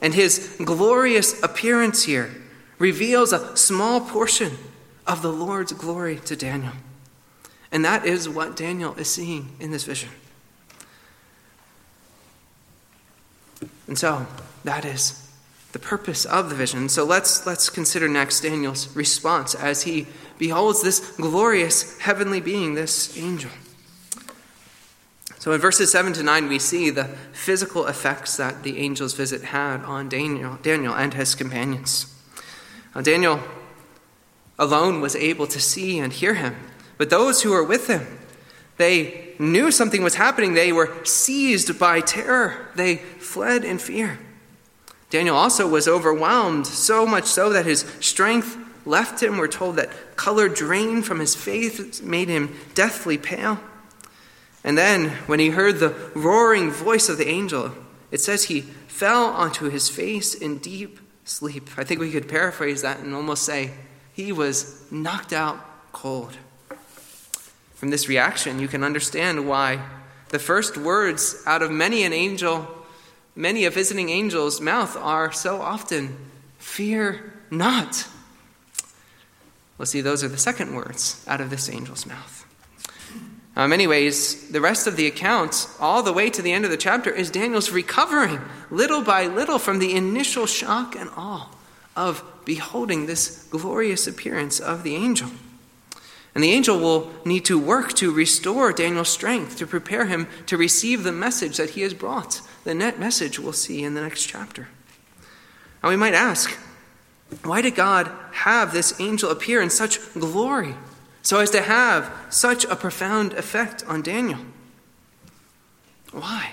And 0.01 0.15
his 0.15 0.57
glorious 0.63 1.43
appearance 1.43 2.05
here 2.05 2.35
reveals 2.79 3.33
a 3.33 3.57
small 3.57 4.01
portion 4.01 4.59
of 5.07 5.23
the 5.23 5.33
Lord's 5.33 5.73
glory 5.73 6.17
to 6.25 6.37
Daniel. 6.37 6.73
And 7.73 7.85
that 7.85 8.05
is 8.05 8.29
what 8.29 8.57
Daniel 8.57 8.95
is 8.95 9.11
seeing 9.11 9.57
in 9.59 9.71
this 9.71 9.85
vision. 9.85 10.11
And 13.87 13.99
so, 13.99 14.27
that 14.65 14.85
is 14.85 15.25
the 15.73 15.79
purpose 15.79 16.25
of 16.25 16.51
the 16.51 16.55
vision. 16.55 16.89
So 16.89 17.05
let's, 17.05 17.47
let's 17.47 17.69
consider 17.69 18.09
next 18.09 18.41
Daniel's 18.41 18.95
response 18.95 19.55
as 19.55 19.83
he 19.83 20.07
beholds 20.39 20.83
this 20.83 21.17
glorious 21.17 21.99
heavenly 21.99 22.41
being, 22.41 22.75
this 22.75 23.19
angel. 23.19 23.51
So 25.45 25.53
in 25.53 25.61
verses 25.61 25.93
7 25.93 26.15
to 26.15 26.23
9, 26.23 26.49
we 26.49 26.59
see 26.59 26.89
the 26.89 27.05
physical 27.35 27.87
effects 27.87 28.39
that 28.39 28.63
the 28.63 28.79
angel's 28.79 29.13
visit 29.13 29.43
had 29.43 29.85
on 29.85 30.09
Daniel, 30.09 30.59
Daniel 30.63 30.95
and 30.95 31.13
his 31.13 31.35
companions. 31.35 32.07
Now, 32.95 33.03
Daniel 33.03 33.41
alone 34.59 35.03
was 35.03 35.15
able 35.15 35.47
to 35.49 35.61
see 35.61 35.99
and 35.99 36.15
hear 36.15 36.33
him, 36.33 36.57
but 36.97 37.11
those 37.11 37.43
who 37.43 37.51
were 37.51 37.63
with 37.63 37.89
him, 37.89 38.07
they 38.79 39.35
knew 39.39 39.71
something 39.71 40.03
was 40.03 40.15
happening. 40.15 40.55
They 40.55 40.73
were 40.73 41.05
seized 41.05 41.79
by 41.79 42.01
terror, 42.01 42.71
they 42.75 42.97
fled 42.97 43.67
in 43.67 43.77
fear. 43.77 44.19
Daniel 45.11 45.37
also 45.37 45.69
was 45.69 45.87
overwhelmed, 45.87 46.67
so 46.67 47.05
much 47.05 47.27
so 47.27 47.51
that 47.51 47.67
his 47.67 47.85
strength 48.01 48.57
left 48.87 49.23
him. 49.23 49.37
We're 49.37 49.49
told 49.49 49.77
that 49.77 50.17
color 50.17 50.49
drained 50.49 51.05
from 51.05 51.21
his 51.21 51.35
face 51.35 52.01
made 52.01 52.31
him 52.31 52.57
deathly 52.75 53.19
pale. 53.19 53.61
And 54.65 54.79
then, 54.79 55.11
when 55.27 55.41
he 55.41 55.51
heard 55.51 55.79
the 55.79 55.95
roaring 56.15 56.71
voice 56.71 57.09
of 57.09 57.19
the 57.19 57.29
angel, 57.29 57.73
it 58.11 58.21
says 58.21 58.45
he 58.45 58.63
fell 58.63 59.27
onto 59.27 59.69
his 59.69 59.89
face 59.91 60.35
in 60.35 60.59
deep 60.59 60.99
sleep. 61.25 61.69
I 61.77 61.85
think 61.85 62.01
we 62.01 62.11
could 62.11 62.29
paraphrase 62.29 62.83
that 62.83 63.01
and 63.01 63.15
almost 63.15 63.45
say 63.45 63.73
he 64.15 64.33
was 64.33 64.91
knocked 64.91 65.33
out 65.33 65.93
cold. 65.93 66.37
From 67.75 67.91
this 67.91 68.09
reaction, 68.09 68.59
you 68.59 68.69
can 68.69 68.83
understand 68.83 69.47
why 69.47 69.81
the 70.31 70.39
first 70.39 70.79
words 70.79 71.43
out 71.47 71.63
of 71.63 71.71
many 71.71 72.03
an 72.03 72.13
angel 72.13 72.67
many 73.37 73.65
a 73.65 73.71
visiting 73.71 74.11
angel's 74.11 74.61
mouth 74.61 74.97
are 74.97 75.33
so 75.33 75.61
often, 75.61 76.17
Fear 76.59 77.35
not. 77.51 78.07
Well, 79.77 79.87
see, 79.87 80.01
those 80.01 80.25
are 80.25 80.29
the 80.29 80.39
second 80.39 80.75
words 80.75 81.23
out 81.29 81.41
of 81.41 81.51
this 81.51 81.69
angel's 81.69 82.07
mouth. 82.07 82.44
Um, 83.57 83.61
now, 83.61 83.65
in 83.65 83.71
many 83.71 83.87
ways, 83.87 84.49
the 84.51 84.61
rest 84.61 84.87
of 84.87 84.97
the 84.97 85.07
account, 85.07 85.69
all 85.79 86.03
the 86.03 86.13
way 86.13 86.29
to 86.31 86.43
the 86.43 86.53
end 86.53 86.65
of 86.65 86.71
the 86.71 86.77
chapter, 86.77 87.11
is 87.11 87.31
Daniel's 87.31 87.71
recovering 87.71 88.41
little 88.71 89.03
by 89.03 89.27
little 89.27 89.59
from 89.59 89.79
the 89.79 89.95
initial 89.95 90.47
shock 90.47 90.97
and 90.97 91.09
awe 91.17 91.49
of 91.97 92.25
beholding 92.45 93.07
this 93.07 93.47
glorious 93.51 94.07
appearance 94.07 94.59
of 94.59 94.83
the 94.83 94.97
angel. 94.97 95.31
And 96.35 96.43
the 96.43 96.51
angel 96.51 96.81
will 96.81 97.13
need 97.25 97.45
to 97.45 97.59
work 97.59 97.93
to 97.95 98.13
restore 98.13 98.73
Daniel's 98.73 99.09
strength, 99.09 99.57
to 99.59 99.69
prepare 99.69 100.07
him 100.07 100.27
to 100.47 100.57
receive 100.57 101.05
the 101.05 101.13
message 101.13 101.57
that 101.59 101.71
he 101.71 101.83
has 101.83 101.95
brought 101.95 102.41
the 102.65 102.75
net 102.75 102.99
message 102.99 103.39
we'll 103.39 103.53
see 103.53 103.85
in 103.85 103.95
the 103.95 104.01
next 104.01 104.25
chapter. 104.25 104.69
Now 105.83 105.91
we 105.91 105.97
might 105.97 106.15
ask, 106.15 106.51
why 107.45 107.63
did 107.63 107.75
God 107.75 108.11
have 108.33 108.73
this 108.73 108.99
angel 109.01 109.31
appear 109.31 109.61
in 109.63 109.71
such 109.71 110.13
glory 110.15 110.75
so 111.25 111.41
as 111.41 111.51
to 111.51 111.63
have 111.63 112.13
such 112.31 112.65
a 112.67 112.77
profound 112.77 113.33
effect 113.33 113.83
on 113.89 114.03
Daniel? 114.03 114.41
Why? 116.13 116.53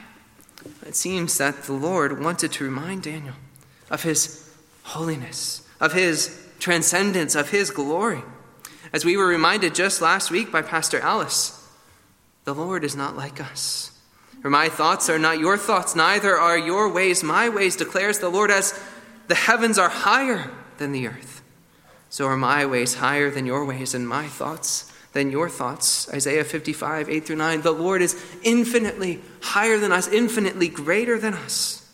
It 0.88 0.96
seems 0.96 1.38
that 1.38 1.64
the 1.64 1.74
Lord 1.74 2.20
wanted 2.20 2.52
to 2.54 2.64
remind 2.64 3.04
Daniel 3.04 3.36
of 3.90 4.04
his 4.04 4.50
holiness, 4.84 5.68
of 5.80 5.94
his 5.94 6.48
transcendence, 6.60 7.36
of 7.36 7.50
his 7.50 7.70
glory. 7.70 8.24
As 8.94 9.04
we 9.04 9.18
were 9.18 9.28
reminded 9.28 9.76
just 9.76 10.02
last 10.02 10.32
week 10.32 10.52
by 10.52 10.62
Pastor 10.62 11.00
Alice, 11.02 11.70
the 12.46 12.56
Lord 12.56 12.84
is 12.84 12.96
not 12.96 13.16
like 13.16 13.42
us. 13.42 13.92
For 14.42 14.50
my 14.50 14.70
thoughts 14.70 15.10
are 15.10 15.20
not 15.20 15.40
your 15.40 15.58
thoughts, 15.58 15.96
neither 15.96 16.36
are 16.38 16.58
your 16.58 16.92
ways 16.92 17.24
my 17.24 17.50
ways, 17.50 17.76
declares 17.76 18.20
the 18.20 18.30
Lord, 18.30 18.50
as 18.50 18.82
the 19.28 19.36
heavens 19.36 19.78
are 19.78 19.90
higher 19.90 20.50
than 20.78 20.94
the 20.94 21.08
earth. 21.08 21.41
So 22.12 22.28
are 22.28 22.36
my 22.36 22.66
ways 22.66 22.96
higher 22.96 23.32
than 23.32 23.46
your 23.46 23.64
ways, 23.64 23.96
and 23.96 24.08
my 24.08 24.28
thoughts 24.28 24.92
than 25.14 25.32
your 25.32 25.50
thoughts. 25.50 26.12
Isaiah 26.14 26.44
55, 26.44 27.10
8 27.10 27.26
through 27.26 27.38
9. 27.38 27.62
The 27.62 27.72
Lord 27.72 28.02
is 28.02 28.22
infinitely 28.44 29.22
higher 29.42 29.78
than 29.78 29.94
us, 29.94 30.10
infinitely 30.10 30.68
greater 30.68 31.18
than 31.18 31.34
us. 31.34 31.90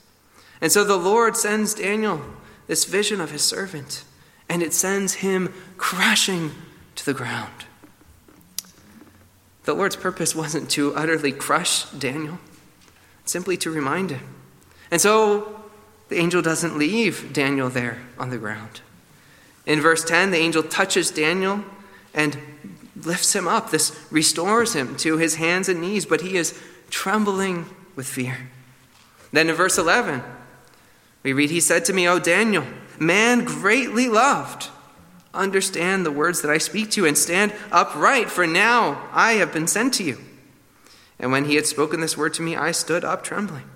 And 0.60 0.72
so 0.72 0.84
the 0.84 0.98
Lord 0.98 1.38
sends 1.38 1.76
Daniel 1.76 2.22
this 2.66 2.86
vision 2.86 3.22
of 3.22 3.30
his 3.30 3.44
servant, 3.44 4.04
and 4.50 4.64
it 4.64 4.74
sends 4.74 5.16
him 5.16 5.54
crashing 5.78 6.52
to 6.96 7.06
the 7.06 7.14
ground. 7.14 7.66
The 9.66 9.76
Lord's 9.76 9.96
purpose 9.96 10.36
wasn't 10.36 10.72
to 10.72 10.96
utterly 10.96 11.32
crush 11.32 11.84
Daniel, 11.92 12.40
simply 13.24 13.56
to 13.58 13.70
remind 13.70 14.10
him. 14.10 14.28
And 14.90 15.00
so 15.00 15.64
the 16.10 16.18
angel 16.18 16.42
doesn't 16.42 16.76
leave 16.76 17.34
Daniel 17.34 17.70
there 17.70 18.02
on 18.18 18.32
the 18.32 18.38
ground. 18.40 18.82
In 19.68 19.82
verse 19.82 20.04
10, 20.04 20.32
the 20.32 20.38
angel 20.38 20.64
touches 20.64 21.12
Daniel 21.12 21.64
and 22.14 22.38
lifts 22.96 23.36
him 23.36 23.48
up. 23.48 23.70
This 23.70 23.96
restores 24.10 24.74
him 24.74 24.96
to 24.98 25.18
his 25.18 25.36
hands 25.36 25.70
and 25.70 25.82
knees, 25.82 26.06
but 26.06 26.22
he 26.22 26.38
is 26.38 26.60
trembling 26.90 27.68
with 27.96 28.08
fear. 28.08 28.50
Then 29.34 29.50
in 29.50 29.56
verse 29.56 29.78
11, 29.78 30.24
we 31.22 31.34
read, 31.34 31.50
He 31.50 31.60
said 31.60 31.84
to 31.86 31.94
me, 31.94 32.08
O 32.08 32.18
Daniel, 32.18 32.66
Man 32.98 33.44
greatly 33.44 34.08
loved, 34.08 34.70
understand 35.34 36.06
the 36.06 36.12
words 36.12 36.42
that 36.42 36.50
I 36.50 36.58
speak 36.58 36.90
to 36.92 37.02
you 37.02 37.08
and 37.08 37.18
stand 37.18 37.54
upright, 37.72 38.30
for 38.30 38.48
now 38.48 39.08
I 39.12 39.34
have 39.34 39.54
been 39.54 39.68
sent 39.68 39.94
to 39.96 40.04
you. 40.04 40.18
And 41.20 41.32
when 41.32 41.46
he 41.46 41.56
had 41.56 41.66
spoken 41.66 42.00
this 42.00 42.18
word 42.18 42.34
to 42.36 42.42
me, 42.42 42.56
I 42.56 42.72
stood 42.72 43.04
up 43.04 43.24
trembling. 43.24 43.70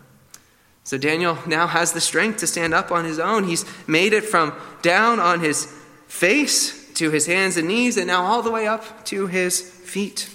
So 0.84 0.98
Daniel 0.98 1.38
now 1.46 1.68
has 1.68 1.92
the 1.92 2.02
strength 2.02 2.40
to 2.40 2.48
stand 2.48 2.74
up 2.74 2.92
on 2.92 3.06
his 3.06 3.20
own. 3.20 3.44
He's 3.44 3.66
made 3.88 4.14
it 4.14 4.24
from 4.24 4.54
down 4.82 5.20
on 5.20 5.42
his 5.42 5.72
face 6.12 6.92
to 6.94 7.10
his 7.10 7.26
hands 7.26 7.56
and 7.56 7.70
knees, 7.70 7.96
and 7.96 8.06
now 8.06 8.24
all 8.24 8.42
the 8.42 8.52
way 8.52 8.68
up 8.68 9.06
to 9.06 9.28
his 9.28 9.62
feet. 9.62 10.30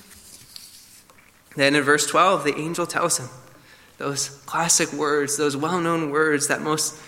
Then 1.54 1.76
in 1.76 1.82
verse 1.82 2.06
12, 2.06 2.44
the 2.44 2.56
angel 2.56 2.86
tells 2.86 3.18
him 3.18 3.28
those 3.98 4.30
classic 4.46 4.92
words, 4.92 5.36
those 5.36 5.56
well 5.56 5.78
known 5.80 6.10
words, 6.10 6.48
that 6.48 6.62
most 6.62 6.98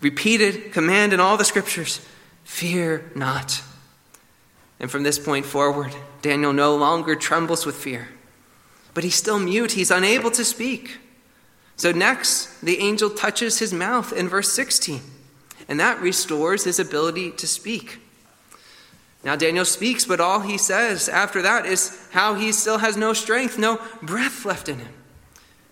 repeated 0.00 0.72
command 0.72 1.12
in 1.12 1.20
all 1.20 1.36
the 1.36 1.44
scriptures 1.44 2.00
fear 2.44 3.12
not. 3.14 3.62
And 4.80 4.90
from 4.90 5.02
this 5.02 5.18
point 5.18 5.44
forward, 5.44 5.94
Daniel 6.22 6.54
no 6.54 6.74
longer 6.76 7.14
trembles 7.14 7.66
with 7.66 7.76
fear, 7.76 8.08
but 8.94 9.04
he's 9.04 9.16
still 9.16 9.38
mute. 9.38 9.72
He's 9.72 9.90
unable 9.90 10.30
to 10.32 10.44
speak. 10.44 10.98
So, 11.76 11.92
next, 11.92 12.62
the 12.62 12.78
angel 12.78 13.10
touches 13.10 13.58
his 13.58 13.72
mouth 13.72 14.12
in 14.12 14.28
verse 14.28 14.50
16, 14.50 15.00
and 15.68 15.78
that 15.78 16.00
restores 16.00 16.64
his 16.64 16.78
ability 16.78 17.30
to 17.32 17.46
speak. 17.46 18.00
Now, 19.24 19.36
Daniel 19.36 19.64
speaks, 19.64 20.04
but 20.04 20.20
all 20.20 20.40
he 20.40 20.56
says 20.56 21.08
after 21.08 21.42
that 21.42 21.66
is 21.66 22.08
how 22.12 22.34
he 22.34 22.52
still 22.52 22.78
has 22.78 22.96
no 22.96 23.12
strength, 23.12 23.58
no 23.58 23.80
breath 24.02 24.44
left 24.44 24.68
in 24.68 24.78
him. 24.78 24.94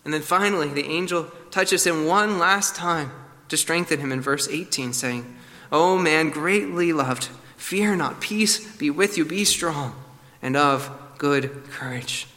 And 0.05 0.13
then 0.13 0.23
finally, 0.23 0.69
the 0.69 0.87
angel 0.87 1.25
touches 1.51 1.87
him 1.87 2.07
one 2.07 2.39
last 2.39 2.75
time 2.75 3.11
to 3.49 3.57
strengthen 3.57 4.01
him 4.01 4.13
in 4.13 4.21
verse 4.21 4.49
18, 4.49 4.93
saying, 4.93 5.37
O 5.73 5.99
man 5.99 6.31
greatly 6.31 6.93
loved, 6.93 7.29
fear 7.57 7.97
not, 7.97 8.21
peace 8.21 8.77
be 8.77 8.91
with 8.91 9.17
you, 9.17 9.25
be 9.25 9.45
strong, 9.45 9.95
and 10.43 10.57
of 10.57 10.91
good 11.19 11.65
courage. 11.71 12.29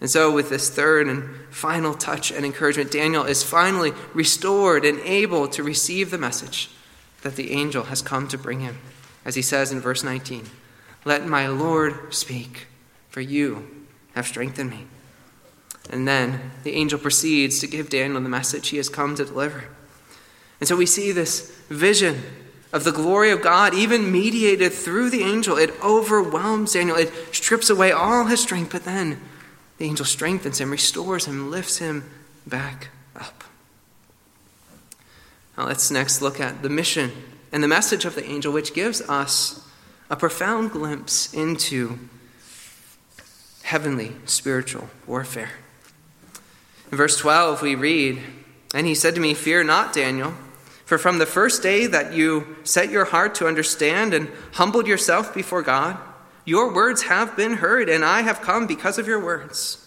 And 0.00 0.10
so, 0.10 0.32
with 0.32 0.50
this 0.50 0.68
third 0.68 1.08
and 1.08 1.34
final 1.50 1.94
touch 1.94 2.30
and 2.30 2.44
encouragement, 2.44 2.90
Daniel 2.90 3.24
is 3.24 3.42
finally 3.42 3.92
restored 4.12 4.84
and 4.84 5.00
able 5.00 5.48
to 5.48 5.62
receive 5.62 6.10
the 6.10 6.18
message 6.18 6.70
that 7.26 7.34
the 7.34 7.50
angel 7.50 7.84
has 7.84 8.02
come 8.02 8.28
to 8.28 8.38
bring 8.38 8.60
him. 8.60 8.78
As 9.24 9.34
he 9.34 9.42
says 9.42 9.72
in 9.72 9.80
verse 9.80 10.04
19, 10.04 10.44
Let 11.04 11.26
my 11.26 11.48
Lord 11.48 12.14
speak, 12.14 12.68
for 13.08 13.20
you 13.20 13.86
have 14.14 14.28
strengthened 14.28 14.70
me. 14.70 14.86
And 15.90 16.06
then 16.06 16.52
the 16.62 16.74
angel 16.74 17.00
proceeds 17.00 17.58
to 17.58 17.66
give 17.66 17.90
Daniel 17.90 18.20
the 18.20 18.28
message 18.28 18.68
he 18.68 18.76
has 18.76 18.88
come 18.88 19.16
to 19.16 19.24
deliver. 19.24 19.64
And 20.60 20.68
so 20.68 20.76
we 20.76 20.86
see 20.86 21.10
this 21.10 21.50
vision 21.68 22.22
of 22.72 22.84
the 22.84 22.92
glory 22.92 23.32
of 23.32 23.42
God, 23.42 23.74
even 23.74 24.12
mediated 24.12 24.72
through 24.72 25.10
the 25.10 25.24
angel. 25.24 25.56
It 25.56 25.74
overwhelms 25.82 26.74
Daniel, 26.74 26.96
it 26.96 27.12
strips 27.34 27.68
away 27.68 27.90
all 27.90 28.26
his 28.26 28.40
strength, 28.40 28.70
but 28.70 28.84
then 28.84 29.20
the 29.78 29.86
angel 29.86 30.06
strengthens 30.06 30.60
him, 30.60 30.70
restores 30.70 31.24
him, 31.24 31.50
lifts 31.50 31.78
him 31.78 32.08
back 32.46 32.90
up. 33.16 33.42
Now 35.56 35.66
let's 35.66 35.90
next 35.90 36.20
look 36.20 36.40
at 36.40 36.62
the 36.62 36.68
mission 36.68 37.12
and 37.52 37.62
the 37.62 37.68
message 37.68 38.04
of 38.04 38.14
the 38.14 38.24
angel, 38.24 38.52
which 38.52 38.74
gives 38.74 39.00
us 39.02 39.66
a 40.10 40.16
profound 40.16 40.72
glimpse 40.72 41.32
into 41.32 41.98
heavenly 43.62 44.12
spiritual 44.26 44.88
warfare. 45.06 45.50
In 46.90 46.96
verse 46.96 47.16
12, 47.16 47.62
we 47.62 47.74
read, 47.74 48.22
And 48.74 48.86
he 48.86 48.94
said 48.94 49.14
to 49.14 49.20
me, 49.20 49.34
Fear 49.34 49.64
not, 49.64 49.92
Daniel, 49.92 50.34
for 50.84 50.98
from 50.98 51.18
the 51.18 51.26
first 51.26 51.62
day 51.62 51.86
that 51.86 52.12
you 52.12 52.56
set 52.62 52.90
your 52.90 53.06
heart 53.06 53.34
to 53.36 53.48
understand 53.48 54.14
and 54.14 54.30
humbled 54.52 54.86
yourself 54.86 55.34
before 55.34 55.62
God, 55.62 55.98
your 56.44 56.72
words 56.72 57.02
have 57.04 57.36
been 57.36 57.54
heard, 57.54 57.88
and 57.88 58.04
I 58.04 58.20
have 58.20 58.40
come 58.40 58.68
because 58.68 58.98
of 58.98 59.08
your 59.08 59.18
words. 59.18 59.82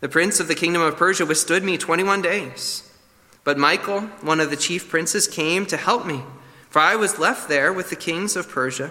The 0.00 0.08
prince 0.08 0.38
of 0.38 0.46
the 0.46 0.54
kingdom 0.54 0.82
of 0.82 0.96
Persia 0.96 1.26
withstood 1.26 1.64
me 1.64 1.76
21 1.76 2.22
days. 2.22 2.88
But 3.44 3.58
Michael, 3.58 4.02
one 4.20 4.40
of 4.40 4.50
the 4.50 4.56
chief 4.56 4.88
princes, 4.88 5.26
came 5.26 5.66
to 5.66 5.76
help 5.76 6.06
me, 6.06 6.22
for 6.68 6.78
I 6.78 6.96
was 6.96 7.18
left 7.18 7.48
there 7.48 7.72
with 7.72 7.90
the 7.90 7.96
kings 7.96 8.36
of 8.36 8.48
Persia, 8.48 8.90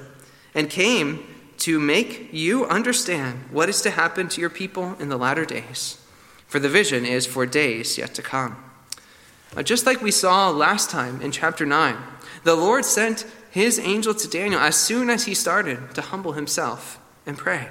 and 0.54 0.70
came 0.70 1.26
to 1.60 1.80
make 1.80 2.34
you 2.34 2.66
understand 2.66 3.46
what 3.52 3.70
is 3.70 3.82
to 3.82 3.92
happen 3.92 4.28
to 4.30 4.42
your 4.42 4.50
people 4.50 4.96
in 5.00 5.10
the 5.10 5.18
latter 5.18 5.46
days. 5.46 5.98
For 6.48 6.60
the 6.60 6.70
vision 6.70 7.06
is 7.06 7.26
for 7.26 7.46
days 7.46 7.98
yet 7.98 8.14
to 8.16 8.22
come. 8.22 8.58
Now, 9.56 9.62
Just 9.62 9.86
like 9.86 10.02
we 10.02 10.12
saw 10.12 10.50
last 10.50 10.90
time 10.90 11.22
in 11.22 11.32
chapter 11.32 11.66
9, 11.66 11.96
the 12.44 12.56
Lord 12.56 12.84
sent 12.84 13.26
his 13.52 13.80
angel 13.80 14.14
to 14.14 14.28
Daniel 14.28 14.60
as 14.60 14.76
soon 14.76 15.10
as 15.10 15.26
he 15.26 15.34
started 15.34 15.94
to 15.96 16.02
humble 16.02 16.34
himself 16.34 17.00
and 17.26 17.38
pray. 17.38 17.70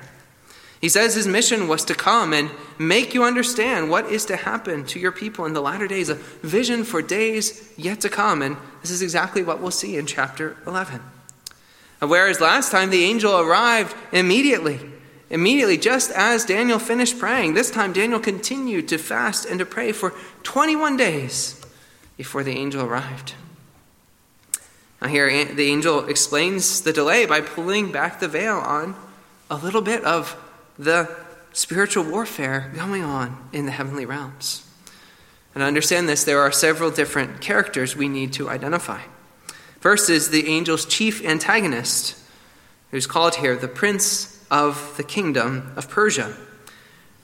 He 0.80 0.88
says 0.88 1.14
his 1.14 1.26
mission 1.26 1.68
was 1.68 1.84
to 1.84 1.94
come 1.94 2.32
and 2.32 2.50
make 2.78 3.12
you 3.12 3.22
understand 3.22 3.90
what 3.90 4.06
is 4.06 4.24
to 4.26 4.36
happen 4.36 4.86
to 4.86 4.98
your 4.98 5.12
people 5.12 5.44
in 5.44 5.52
the 5.52 5.60
latter 5.60 5.86
days, 5.86 6.08
a 6.08 6.14
vision 6.14 6.84
for 6.84 7.02
days 7.02 7.70
yet 7.76 8.00
to 8.00 8.08
come. 8.08 8.40
And 8.40 8.56
this 8.80 8.90
is 8.90 9.02
exactly 9.02 9.42
what 9.42 9.60
we'll 9.60 9.70
see 9.70 9.98
in 9.98 10.06
chapter 10.06 10.56
11. 10.66 11.02
Whereas 12.00 12.40
last 12.40 12.72
time 12.72 12.88
the 12.88 13.04
angel 13.04 13.38
arrived 13.38 13.94
immediately, 14.10 14.80
immediately, 15.28 15.76
just 15.76 16.10
as 16.12 16.46
Daniel 16.46 16.78
finished 16.78 17.18
praying, 17.18 17.52
this 17.52 17.70
time 17.70 17.92
Daniel 17.92 18.18
continued 18.18 18.88
to 18.88 18.96
fast 18.96 19.44
and 19.44 19.58
to 19.58 19.66
pray 19.66 19.92
for 19.92 20.14
21 20.44 20.96
days 20.96 21.62
before 22.16 22.42
the 22.42 22.52
angel 22.52 22.82
arrived. 22.82 23.34
Now, 25.02 25.08
here 25.08 25.28
eh, 25.28 25.52
the 25.52 25.70
angel 25.70 26.06
explains 26.06 26.80
the 26.80 26.92
delay 26.92 27.26
by 27.26 27.42
pulling 27.42 27.92
back 27.92 28.18
the 28.18 28.28
veil 28.28 28.56
on 28.56 28.94
a 29.50 29.56
little 29.56 29.82
bit 29.82 30.02
of 30.04 30.36
the 30.78 31.08
spiritual 31.52 32.04
warfare 32.04 32.70
going 32.74 33.02
on 33.02 33.48
in 33.52 33.66
the 33.66 33.72
heavenly 33.72 34.06
realms. 34.06 34.66
And 35.54 35.62
to 35.62 35.66
understand 35.66 36.08
this, 36.08 36.24
there 36.24 36.40
are 36.40 36.52
several 36.52 36.90
different 36.90 37.40
characters 37.40 37.96
we 37.96 38.08
need 38.08 38.32
to 38.34 38.48
identify. 38.48 39.02
First 39.80 40.10
is 40.10 40.30
the 40.30 40.48
angel's 40.48 40.84
chief 40.84 41.24
antagonist, 41.24 42.16
who's 42.90 43.06
called 43.06 43.36
here 43.36 43.56
the 43.56 43.68
prince 43.68 44.44
of 44.50 44.94
the 44.96 45.02
kingdom 45.02 45.72
of 45.76 45.88
Persia. 45.88 46.36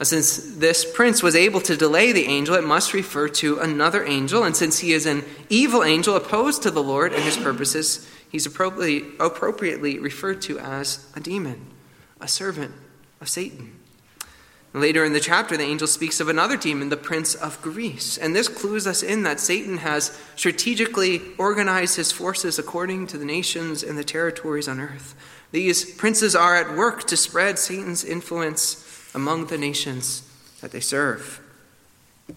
Since 0.03 0.57
this 0.57 0.85
prince 0.91 1.23
was 1.23 1.35
able 1.35 1.61
to 1.63 1.77
delay 1.77 2.13
the 2.13 2.27
angel, 2.27 2.55
it 2.55 2.65
must 2.65 2.93
refer 2.93 3.29
to 3.29 3.59
another 3.61 4.05
angel. 4.05 4.45
And 4.45 4.55
since 4.55 4.81
he 4.81 4.93
is 4.93 5.07
an 5.07 5.25
evil 5.49 5.83
angel 5.83 6.17
opposed 6.17 6.63
to 6.65 6.71
the 6.71 6.83
Lord 6.83 7.13
and 7.13 7.23
his 7.23 7.37
purposes, 7.37 8.07
he's 8.31 8.45
appropriately, 8.45 9.15
appropriately 9.19 9.99
referred 9.99 10.43
to 10.43 10.59
as 10.59 11.11
a 11.15 11.21
demon, 11.21 11.71
a 12.21 12.29
servant 12.29 12.75
of 13.21 13.29
Satan. 13.29 13.81
Later 14.73 15.07
in 15.07 15.15
the 15.15 15.21
chapter, 15.21 15.57
the 15.57 15.65
angel 15.65 15.87
speaks 15.87 16.21
of 16.21 16.29
another 16.29 16.57
demon, 16.57 16.91
the 16.91 16.99
prince 16.99 17.35
of 17.35 17.61
Greece. 17.63 18.19
And 18.19 18.37
this 18.37 18.47
clues 18.47 18.87
us 18.87 19.03
in 19.03 19.23
that 19.23 19.41
Satan 19.41 19.79
has 19.79 20.21
strategically 20.37 21.23
organized 21.39 21.97
his 21.97 22.13
forces 22.13 22.59
according 22.59 23.07
to 23.07 23.17
the 23.17 23.25
nations 23.25 23.83
and 23.83 23.97
the 23.97 24.05
territories 24.05 24.69
on 24.69 24.79
earth. 24.79 25.15
These 25.51 25.95
princes 25.95 26.37
are 26.37 26.57
at 26.57 26.77
work 26.77 27.07
to 27.07 27.17
spread 27.17 27.59
Satan's 27.59 28.05
influence 28.05 29.11
among 29.15 29.47
the 29.47 29.57
nations 29.57 30.29
that 30.61 30.73
they 30.73 30.81
serve. 30.81 31.41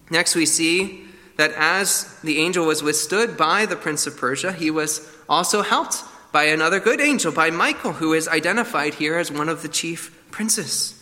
Next, 0.10 0.34
we 0.36 0.46
see 0.46 1.04
that 1.36 1.52
as 1.58 2.20
the 2.22 2.38
angel 2.38 2.66
was 2.66 2.84
withstood 2.84 3.36
by 3.36 3.66
the 3.66 3.76
prince 3.76 4.08
of 4.08 4.16
Persia, 4.16 4.54
he 4.54 4.72
was 4.72 5.14
also 5.28 5.62
helped 5.62 6.04
by 6.32 6.44
another 6.44 6.80
good 6.80 7.02
angel, 7.02 7.34
by 7.34 7.50
Michael, 7.50 7.94
who 7.94 8.14
is 8.14 8.28
identified 8.28 8.94
here 8.94 9.18
as 9.18 9.32
one 9.32 9.50
of 9.50 9.62
the 9.62 9.68
chief 9.68 10.16
princes. 10.32 10.96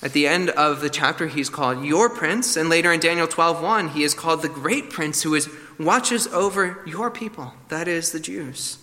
At 0.00 0.12
the 0.12 0.28
end 0.28 0.50
of 0.50 0.80
the 0.80 0.90
chapter, 0.90 1.26
he's 1.26 1.50
called 1.50 1.84
your 1.84 2.08
prince, 2.08 2.56
and 2.56 2.68
later 2.68 2.92
in 2.92 3.00
Daniel 3.00 3.26
12:1, 3.26 3.88
he 3.88 4.04
is 4.04 4.14
called 4.14 4.42
the 4.42 4.48
great 4.48 4.90
prince 4.90 5.22
who 5.22 5.34
is 5.34 5.48
watches 5.78 6.26
over 6.28 6.82
your 6.86 7.10
people, 7.10 7.54
that 7.68 7.88
is 7.88 8.12
the 8.12 8.20
Jews. 8.20 8.78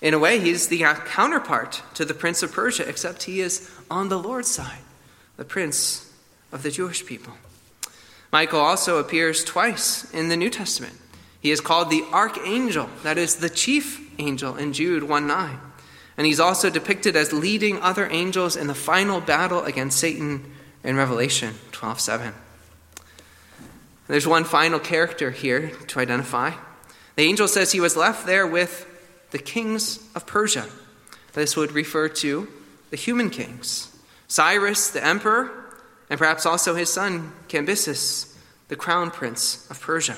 In 0.00 0.14
a 0.14 0.18
way, 0.18 0.38
he's 0.38 0.68
the 0.68 0.84
counterpart 1.06 1.82
to 1.94 2.04
the 2.04 2.14
prince 2.14 2.42
of 2.42 2.52
Persia, 2.52 2.88
except 2.88 3.24
he 3.24 3.40
is 3.40 3.68
on 3.90 4.08
the 4.08 4.18
Lord's 4.18 4.50
side 4.50 4.78
the 5.36 5.44
prince 5.44 6.12
of 6.52 6.62
the 6.62 6.70
Jewish 6.70 7.06
people. 7.06 7.34
Michael 8.32 8.60
also 8.60 8.98
appears 8.98 9.42
twice 9.44 10.12
in 10.12 10.28
the 10.28 10.36
New 10.36 10.50
Testament. 10.50 10.94
He 11.40 11.50
is 11.50 11.60
called 11.60 11.90
the 11.90 12.04
archangel, 12.12 12.88
that 13.02 13.16
is, 13.16 13.36
the 13.36 13.48
chief 13.48 14.04
angel 14.18 14.56
in 14.56 14.72
Jude 14.72 15.04
1 15.04 15.26
9. 15.26 15.58
And 16.18 16.26
he's 16.26 16.40
also 16.40 16.68
depicted 16.68 17.16
as 17.16 17.32
leading 17.32 17.80
other 17.80 18.08
angels 18.10 18.56
in 18.56 18.66
the 18.66 18.74
final 18.74 19.20
battle 19.20 19.62
against 19.62 19.98
Satan 19.98 20.52
in 20.82 20.96
Revelation 20.96 21.54
12 21.72 22.00
7. 22.00 22.34
There's 24.08 24.26
one 24.26 24.44
final 24.44 24.80
character 24.80 25.30
here 25.30 25.70
to 25.86 26.00
identify. 26.00 26.52
The 27.14 27.22
angel 27.22 27.46
says 27.46 27.72
he 27.72 27.80
was 27.80 27.96
left 27.96 28.26
there 28.26 28.46
with 28.46 28.86
the 29.30 29.38
kings 29.38 30.00
of 30.14 30.26
Persia. 30.26 30.66
This 31.34 31.56
would 31.56 31.72
refer 31.72 32.08
to 32.08 32.48
the 32.90 32.96
human 32.96 33.30
kings. 33.30 33.96
Cyrus, 34.26 34.90
the 34.90 35.04
emperor, 35.04 35.50
and 36.10 36.18
perhaps 36.18 36.46
also 36.46 36.74
his 36.74 36.92
son 36.92 37.32
Cambyses, 37.48 38.34
the 38.68 38.76
crown 38.76 39.10
prince 39.10 39.70
of 39.70 39.80
Persia. 39.80 40.16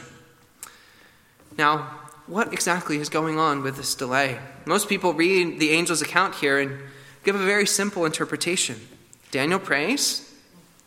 Now, 1.59 2.01
what 2.31 2.53
exactly 2.53 2.99
is 2.99 3.09
going 3.09 3.39
on 3.39 3.61
with 3.63 3.77
this 3.77 3.97
delay? 3.97 4.39
Most 4.65 4.89
people 4.89 5.13
read 5.13 5.59
the 5.59 5.73
angel's 5.73 6.01
account 6.01 6.37
here 6.37 6.61
and 6.61 6.79
give 7.25 7.35
a 7.35 7.45
very 7.45 7.67
simple 7.67 8.05
interpretation. 8.05 8.81
Daniel 9.33 9.59
prays. 9.59 10.33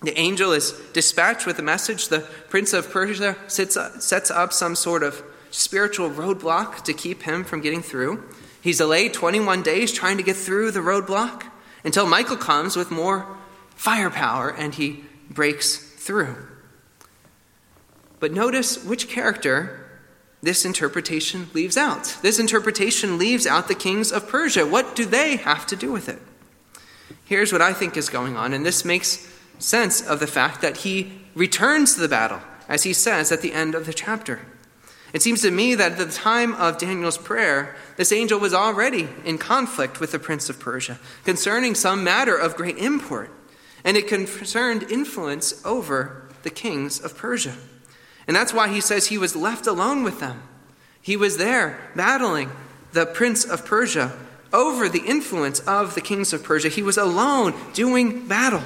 The 0.02 0.18
angel 0.18 0.54
is 0.54 0.72
dispatched 0.94 1.46
with 1.46 1.60
a 1.60 1.62
message. 1.62 2.08
The 2.08 2.22
prince 2.50 2.72
of 2.72 2.90
Persia 2.90 3.36
sits, 3.48 3.78
sets 4.00 4.32
up 4.32 4.54
some 4.54 4.76
sort 4.76 5.04
of 5.04 5.22
spiritual 5.52 6.10
roadblock 6.10 6.84
to 6.86 6.94
keep 6.94 7.24
him 7.24 7.44
from 7.44 7.60
getting 7.60 7.82
through. 7.82 8.24
He's 8.62 8.78
delayed 8.78 9.14
21 9.14 9.64
days 9.64 9.92
trying 9.92 10.16
to 10.18 10.24
get 10.24 10.38
through 10.38 10.72
the 10.72 10.80
roadblock 10.80 11.44
until 11.84 12.06
Michael 12.06 12.38
comes 12.38 12.78
with 12.78 12.90
more 12.90 13.38
firepower 13.76 14.50
and 14.50 14.74
he 14.76 15.04
breaks 15.30 15.78
through. 15.78 16.38
But 18.22 18.32
notice 18.32 18.82
which 18.82 19.10
character 19.10 19.83
this 20.44 20.66
interpretation 20.66 21.48
leaves 21.54 21.78
out. 21.78 22.18
This 22.22 22.38
interpretation 22.38 23.18
leaves 23.18 23.48
out 23.48 23.70
the 23.70 23.76
kings 23.76 24.12
of 24.12 24.28
Persia. 24.28 24.68
What 24.68 24.94
do 24.94 25.06
they 25.06 25.38
have 25.38 25.66
to 25.68 25.78
do 25.78 25.90
with 25.92 26.10
it? 26.10 26.22
Here's 27.24 27.54
what 27.54 27.62
I 27.62 27.72
think 27.72 27.96
is 27.96 28.10
going 28.10 28.36
on, 28.36 28.52
and 28.52 28.66
this 28.66 28.84
makes 28.84 29.26
sense 29.58 30.06
of 30.06 30.20
the 30.20 30.28
fact 30.28 30.62
that 30.62 30.78
he 30.78 31.14
returns 31.34 31.96
to 31.96 32.02
the 32.02 32.10
battle, 32.10 32.42
as 32.68 32.84
he 32.84 32.92
says 32.92 33.32
at 33.32 33.42
the 33.42 33.54
end 33.54 33.74
of 33.74 33.86
the 33.86 33.94
chapter. 33.94 34.42
It 35.14 35.22
seems 35.22 35.42
to 35.44 35.52
me 35.52 35.76
that 35.76 35.94
at 35.94 35.98
the 35.98 36.12
time 36.12 36.54
of 36.56 36.78
Daniel's 36.78 37.18
prayer, 37.18 37.78
this 37.96 38.12
angel 38.12 38.38
was 38.38 38.54
already 38.54 39.08
in 39.24 39.38
conflict 39.38 40.02
with 40.02 40.12
the 40.12 40.20
prince 40.20 40.50
of 40.50 40.60
Persia 40.60 41.00
concerning 41.24 41.74
some 41.74 42.04
matter 42.04 42.36
of 42.36 42.58
great 42.58 42.78
import, 42.78 43.32
and 43.86 43.96
it 43.96 44.10
concerned 44.10 44.92
influence 44.92 45.64
over 45.64 46.28
the 46.42 46.50
kings 46.50 47.00
of 47.00 47.16
Persia. 47.16 47.56
And 48.28 48.36
that's 48.36 48.54
why 48.54 48.70
he 48.70 48.82
says 48.82 49.08
he 49.08 49.18
was 49.18 49.36
left 49.36 49.68
alone 49.68 50.04
with 50.04 50.20
them. 50.20 50.44
He 51.02 51.18
was 51.18 51.38
there 51.38 51.92
battling 51.96 52.52
the 52.94 53.06
prince 53.06 53.44
of 53.44 53.66
Persia 53.66 54.18
over 54.54 54.88
the 54.88 55.04
influence 55.06 55.60
of 55.62 55.96
the 55.96 56.02
kings 56.02 56.32
of 56.32 56.44
Persia. 56.44 56.70
He 56.70 56.84
was 56.84 56.98
alone 56.98 57.54
doing 57.74 58.28
battle. 58.28 58.64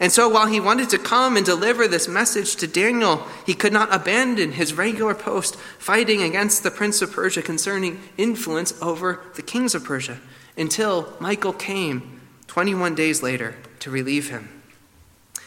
And 0.00 0.10
so, 0.10 0.28
while 0.28 0.48
he 0.48 0.58
wanted 0.58 0.90
to 0.90 0.98
come 0.98 1.36
and 1.36 1.46
deliver 1.46 1.86
this 1.86 2.08
message 2.08 2.56
to 2.56 2.66
Daniel, 2.66 3.24
he 3.46 3.54
could 3.54 3.72
not 3.72 3.94
abandon 3.94 4.52
his 4.52 4.74
regular 4.74 5.14
post 5.14 5.56
fighting 5.78 6.20
against 6.20 6.62
the 6.62 6.70
prince 6.70 7.00
of 7.00 7.12
Persia 7.12 7.42
concerning 7.42 8.00
influence 8.18 8.74
over 8.82 9.20
the 9.36 9.42
kings 9.42 9.74
of 9.74 9.84
Persia 9.84 10.18
until 10.56 11.12
Michael 11.20 11.52
came 11.52 12.20
21 12.48 12.96
days 12.96 13.22
later 13.22 13.54
to 13.78 13.90
relieve 13.90 14.30
him. 14.30 14.48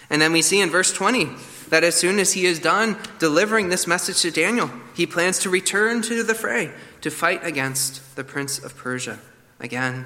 And 0.09 0.21
then 0.21 0.31
we 0.31 0.41
see 0.41 0.61
in 0.61 0.69
verse 0.69 0.93
20 0.93 1.29
that 1.69 1.83
as 1.83 1.95
soon 1.95 2.19
as 2.19 2.33
he 2.33 2.45
is 2.45 2.59
done 2.59 2.97
delivering 3.19 3.69
this 3.69 3.87
message 3.87 4.21
to 4.21 4.31
Daniel, 4.31 4.71
he 4.93 5.05
plans 5.05 5.39
to 5.39 5.49
return 5.49 6.01
to 6.03 6.23
the 6.23 6.35
fray 6.35 6.71
to 7.01 7.11
fight 7.11 7.45
against 7.45 8.15
the 8.15 8.23
prince 8.23 8.59
of 8.59 8.75
Persia 8.77 9.19
again. 9.59 10.05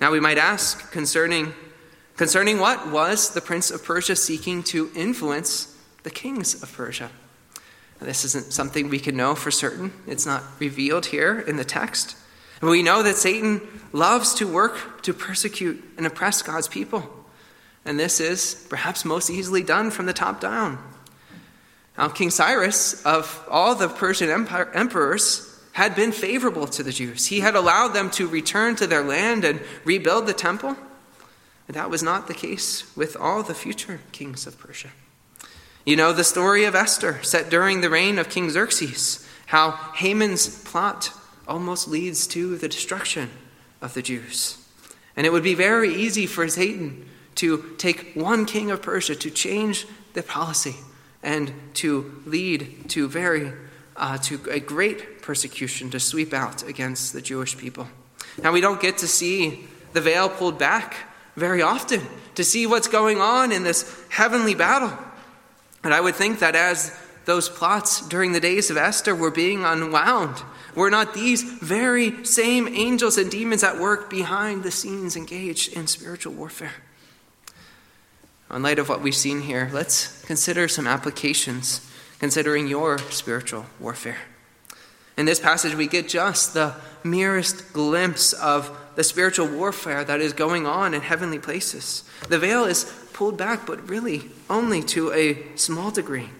Now 0.00 0.10
we 0.10 0.20
might 0.20 0.38
ask 0.38 0.90
concerning 0.92 1.54
concerning 2.16 2.60
what 2.60 2.90
was 2.90 3.30
the 3.30 3.40
prince 3.40 3.70
of 3.72 3.84
Persia 3.84 4.14
seeking 4.14 4.62
to 4.62 4.90
influence 4.94 5.76
the 6.04 6.10
kings 6.10 6.62
of 6.62 6.72
Persia. 6.72 7.10
This 8.00 8.24
isn't 8.24 8.52
something 8.52 8.88
we 8.88 9.00
can 9.00 9.16
know 9.16 9.34
for 9.34 9.50
certain. 9.50 9.92
It's 10.06 10.26
not 10.26 10.42
revealed 10.60 11.06
here 11.06 11.40
in 11.40 11.56
the 11.56 11.64
text. 11.64 12.16
But 12.60 12.70
we 12.70 12.82
know 12.82 13.02
that 13.02 13.16
Satan 13.16 13.60
loves 13.92 14.34
to 14.34 14.46
work 14.46 15.02
to 15.02 15.14
persecute 15.14 15.82
and 15.96 16.06
oppress 16.06 16.42
God's 16.42 16.68
people. 16.68 17.23
And 17.84 18.00
this 18.00 18.20
is 18.20 18.66
perhaps 18.68 19.04
most 19.04 19.30
easily 19.30 19.62
done 19.62 19.90
from 19.90 20.06
the 20.06 20.12
top 20.12 20.40
down. 20.40 20.78
Now, 21.98 22.08
King 22.08 22.30
Cyrus, 22.30 23.04
of 23.04 23.46
all 23.48 23.74
the 23.74 23.88
Persian 23.88 24.30
empire, 24.30 24.70
emperors, 24.72 25.50
had 25.72 25.94
been 25.94 26.12
favorable 26.12 26.66
to 26.68 26.82
the 26.82 26.92
Jews. 26.92 27.26
He 27.26 27.40
had 27.40 27.54
allowed 27.54 27.88
them 27.88 28.10
to 28.12 28.28
return 28.28 28.76
to 28.76 28.86
their 28.86 29.02
land 29.02 29.44
and 29.44 29.60
rebuild 29.84 30.26
the 30.26 30.32
temple. 30.32 30.76
And 31.66 31.76
that 31.76 31.90
was 31.90 32.02
not 32.02 32.26
the 32.26 32.34
case 32.34 32.94
with 32.96 33.16
all 33.16 33.42
the 33.42 33.54
future 33.54 34.00
kings 34.12 34.46
of 34.46 34.58
Persia. 34.58 34.90
You 35.84 35.96
know 35.96 36.12
the 36.12 36.24
story 36.24 36.64
of 36.64 36.74
Esther, 36.74 37.22
set 37.22 37.50
during 37.50 37.80
the 37.80 37.90
reign 37.90 38.18
of 38.18 38.28
King 38.28 38.50
Xerxes, 38.50 39.26
how 39.46 39.72
Haman's 39.94 40.62
plot 40.64 41.12
almost 41.46 41.88
leads 41.88 42.26
to 42.28 42.56
the 42.56 42.68
destruction 42.68 43.30
of 43.82 43.94
the 43.94 44.02
Jews. 44.02 44.56
And 45.16 45.26
it 45.26 45.32
would 45.32 45.42
be 45.42 45.54
very 45.54 45.94
easy 45.94 46.26
for 46.26 46.48
Satan 46.48 47.08
to 47.36 47.74
take 47.78 48.12
one 48.14 48.46
king 48.46 48.70
of 48.70 48.82
Persia 48.82 49.14
to 49.16 49.30
change 49.30 49.86
the 50.12 50.22
policy 50.22 50.76
and 51.22 51.52
to 51.74 52.22
lead 52.26 52.88
to 52.90 53.08
very 53.08 53.52
uh, 53.96 54.18
to 54.18 54.40
a 54.50 54.60
great 54.60 55.22
persecution 55.22 55.90
to 55.90 56.00
sweep 56.00 56.32
out 56.32 56.62
against 56.68 57.12
the 57.12 57.22
Jewish 57.22 57.56
people. 57.56 57.88
Now 58.42 58.52
we 58.52 58.60
don't 58.60 58.80
get 58.80 58.98
to 58.98 59.06
see 59.06 59.66
the 59.92 60.00
veil 60.00 60.28
pulled 60.28 60.58
back 60.58 60.96
very 61.36 61.62
often 61.62 62.00
to 62.34 62.44
see 62.44 62.66
what's 62.66 62.88
going 62.88 63.20
on 63.20 63.52
in 63.52 63.62
this 63.62 64.04
heavenly 64.08 64.54
battle. 64.54 64.92
And 65.82 65.94
I 65.94 66.00
would 66.00 66.14
think 66.14 66.40
that 66.40 66.56
as 66.56 66.96
those 67.24 67.48
plots 67.48 68.06
during 68.08 68.32
the 68.32 68.40
days 68.40 68.70
of 68.70 68.76
Esther 68.76 69.14
were 69.14 69.30
being 69.30 69.64
unwound, 69.64 70.42
were 70.74 70.90
not 70.90 71.14
these 71.14 71.42
very 71.42 72.24
same 72.24 72.68
angels 72.68 73.16
and 73.16 73.30
demons 73.30 73.62
at 73.62 73.78
work 73.78 74.10
behind 74.10 74.62
the 74.62 74.70
scenes 74.70 75.16
engaged 75.16 75.72
in 75.72 75.86
spiritual 75.86 76.32
warfare? 76.34 76.74
In 78.54 78.62
light 78.62 78.78
of 78.78 78.88
what 78.88 79.02
we've 79.02 79.16
seen 79.16 79.40
here, 79.40 79.68
let's 79.72 80.22
consider 80.26 80.68
some 80.68 80.86
applications 80.86 81.80
considering 82.20 82.68
your 82.68 82.98
spiritual 82.98 83.66
warfare. 83.80 84.18
In 85.16 85.26
this 85.26 85.40
passage, 85.40 85.74
we 85.74 85.88
get 85.88 86.08
just 86.08 86.54
the 86.54 86.74
merest 87.02 87.72
glimpse 87.72 88.32
of 88.32 88.76
the 88.94 89.02
spiritual 89.02 89.48
warfare 89.48 90.04
that 90.04 90.20
is 90.20 90.32
going 90.32 90.66
on 90.66 90.94
in 90.94 91.00
heavenly 91.00 91.40
places. 91.40 92.04
The 92.28 92.38
veil 92.38 92.64
is 92.64 92.84
pulled 93.12 93.36
back, 93.36 93.66
but 93.66 93.88
really 93.88 94.30
only 94.48 94.84
to 94.84 95.12
a 95.12 95.56
small 95.56 95.90
degree. 95.90 96.30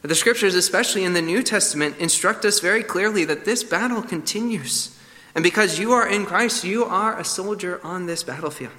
The 0.00 0.14
scriptures, 0.14 0.54
especially 0.54 1.04
in 1.04 1.12
the 1.12 1.20
New 1.20 1.42
Testament, 1.42 1.98
instruct 1.98 2.46
us 2.46 2.60
very 2.60 2.82
clearly 2.82 3.26
that 3.26 3.44
this 3.44 3.62
battle 3.62 4.00
continues. 4.00 4.98
And 5.34 5.44
because 5.44 5.78
you 5.78 5.92
are 5.92 6.08
in 6.08 6.24
Christ, 6.24 6.64
you 6.64 6.86
are 6.86 7.18
a 7.18 7.24
soldier 7.24 7.78
on 7.84 8.06
this 8.06 8.22
battlefield. 8.22 8.72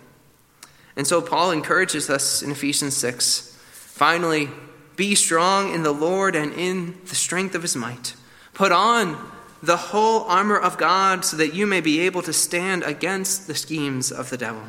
And 0.96 1.08
so 1.08 1.22
Paul 1.22 1.52
encourages 1.52 2.10
us 2.10 2.42
in 2.42 2.52
Ephesians 2.52 2.96
6 2.98 3.48
finally, 3.72 4.50
be 4.96 5.14
strong 5.14 5.74
in 5.74 5.84
the 5.84 5.92
Lord 5.92 6.36
and 6.36 6.54
in 6.54 6.98
the 7.06 7.16
strength 7.16 7.54
of 7.54 7.62
his 7.62 7.76
might. 7.76 8.16
Put 8.54 8.72
on 8.72 9.32
the 9.62 9.78
whole 9.78 10.22
armor 10.24 10.58
of 10.58 10.78
God 10.78 11.24
so 11.24 11.38
that 11.38 11.54
you 11.54 11.68
may 11.68 11.82
be 11.82 12.00
able 12.02 12.22
to 12.24 12.34
stand 12.34 12.84
against 12.84 13.48
the 13.48 13.56
schemes 13.56 14.12
of 14.12 14.30
the 14.30 14.38
devil. 14.38 14.64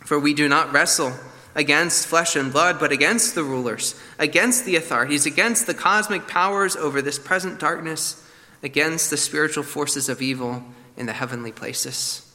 For 0.00 0.18
we 0.18 0.34
do 0.34 0.48
not 0.48 0.72
wrestle 0.72 1.12
against 1.54 2.06
flesh 2.06 2.34
and 2.34 2.52
blood, 2.52 2.80
but 2.80 2.92
against 2.92 3.34
the 3.34 3.44
rulers, 3.44 3.98
against 4.18 4.64
the 4.64 4.76
authorities, 4.76 5.26
against 5.26 5.66
the 5.66 5.74
cosmic 5.74 6.26
powers 6.26 6.76
over 6.76 7.00
this 7.00 7.18
present 7.18 7.60
darkness, 7.60 8.26
against 8.62 9.10
the 9.10 9.16
spiritual 9.16 9.62
forces 9.62 10.08
of 10.08 10.20
evil 10.20 10.64
in 10.96 11.06
the 11.06 11.12
heavenly 11.12 11.52
places. 11.52 12.33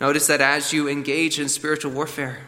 Notice 0.00 0.26
that 0.26 0.40
as 0.40 0.72
you 0.72 0.88
engage 0.88 1.38
in 1.40 1.48
spiritual 1.48 1.92
warfare, 1.92 2.40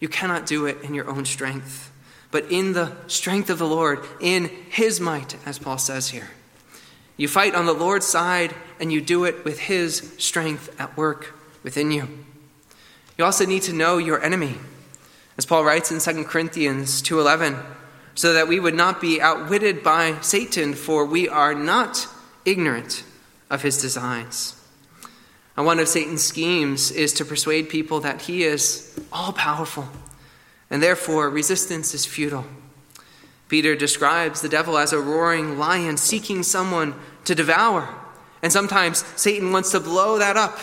you 0.00 0.08
cannot 0.08 0.46
do 0.46 0.66
it 0.66 0.80
in 0.82 0.94
your 0.94 1.08
own 1.08 1.24
strength, 1.24 1.90
but 2.30 2.50
in 2.50 2.72
the 2.72 2.96
strength 3.08 3.50
of 3.50 3.58
the 3.58 3.66
Lord, 3.66 4.04
in 4.20 4.46
His 4.70 5.00
might, 5.00 5.36
as 5.46 5.58
Paul 5.58 5.78
says 5.78 6.10
here. 6.10 6.30
You 7.16 7.28
fight 7.28 7.54
on 7.54 7.66
the 7.66 7.72
Lord's 7.72 8.06
side, 8.06 8.54
and 8.78 8.92
you 8.92 9.00
do 9.00 9.24
it 9.24 9.44
with 9.44 9.58
His 9.58 10.14
strength 10.18 10.74
at 10.80 10.96
work 10.96 11.34
within 11.62 11.90
you. 11.90 12.08
You 13.18 13.24
also 13.24 13.44
need 13.44 13.62
to 13.62 13.72
know 13.72 13.98
your 13.98 14.22
enemy. 14.22 14.54
As 15.36 15.44
Paul 15.44 15.64
writes 15.64 15.90
in 15.90 16.00
2 16.00 16.24
Corinthians 16.24 17.02
2:11, 17.02 17.58
so 18.14 18.32
that 18.32 18.48
we 18.48 18.58
would 18.58 18.74
not 18.74 19.00
be 19.00 19.20
outwitted 19.20 19.82
by 19.82 20.20
Satan, 20.20 20.74
for 20.74 21.04
we 21.04 21.28
are 21.28 21.54
not 21.54 22.08
ignorant 22.44 23.04
of 23.50 23.62
his 23.62 23.80
designs. 23.80 24.54
And 25.58 25.66
one 25.66 25.80
of 25.80 25.88
Satan's 25.88 26.22
schemes 26.22 26.92
is 26.92 27.12
to 27.14 27.24
persuade 27.24 27.68
people 27.68 27.98
that 28.02 28.22
he 28.22 28.44
is 28.44 28.96
all 29.12 29.32
powerful, 29.32 29.88
and 30.70 30.80
therefore 30.80 31.28
resistance 31.28 31.94
is 31.94 32.06
futile. 32.06 32.46
Peter 33.48 33.74
describes 33.74 34.40
the 34.40 34.48
devil 34.48 34.78
as 34.78 34.92
a 34.92 35.00
roaring 35.00 35.58
lion 35.58 35.96
seeking 35.96 36.44
someone 36.44 36.94
to 37.24 37.34
devour. 37.34 37.92
And 38.40 38.52
sometimes 38.52 39.04
Satan 39.16 39.50
wants 39.50 39.72
to 39.72 39.80
blow 39.80 40.16
that 40.20 40.36
up 40.36 40.60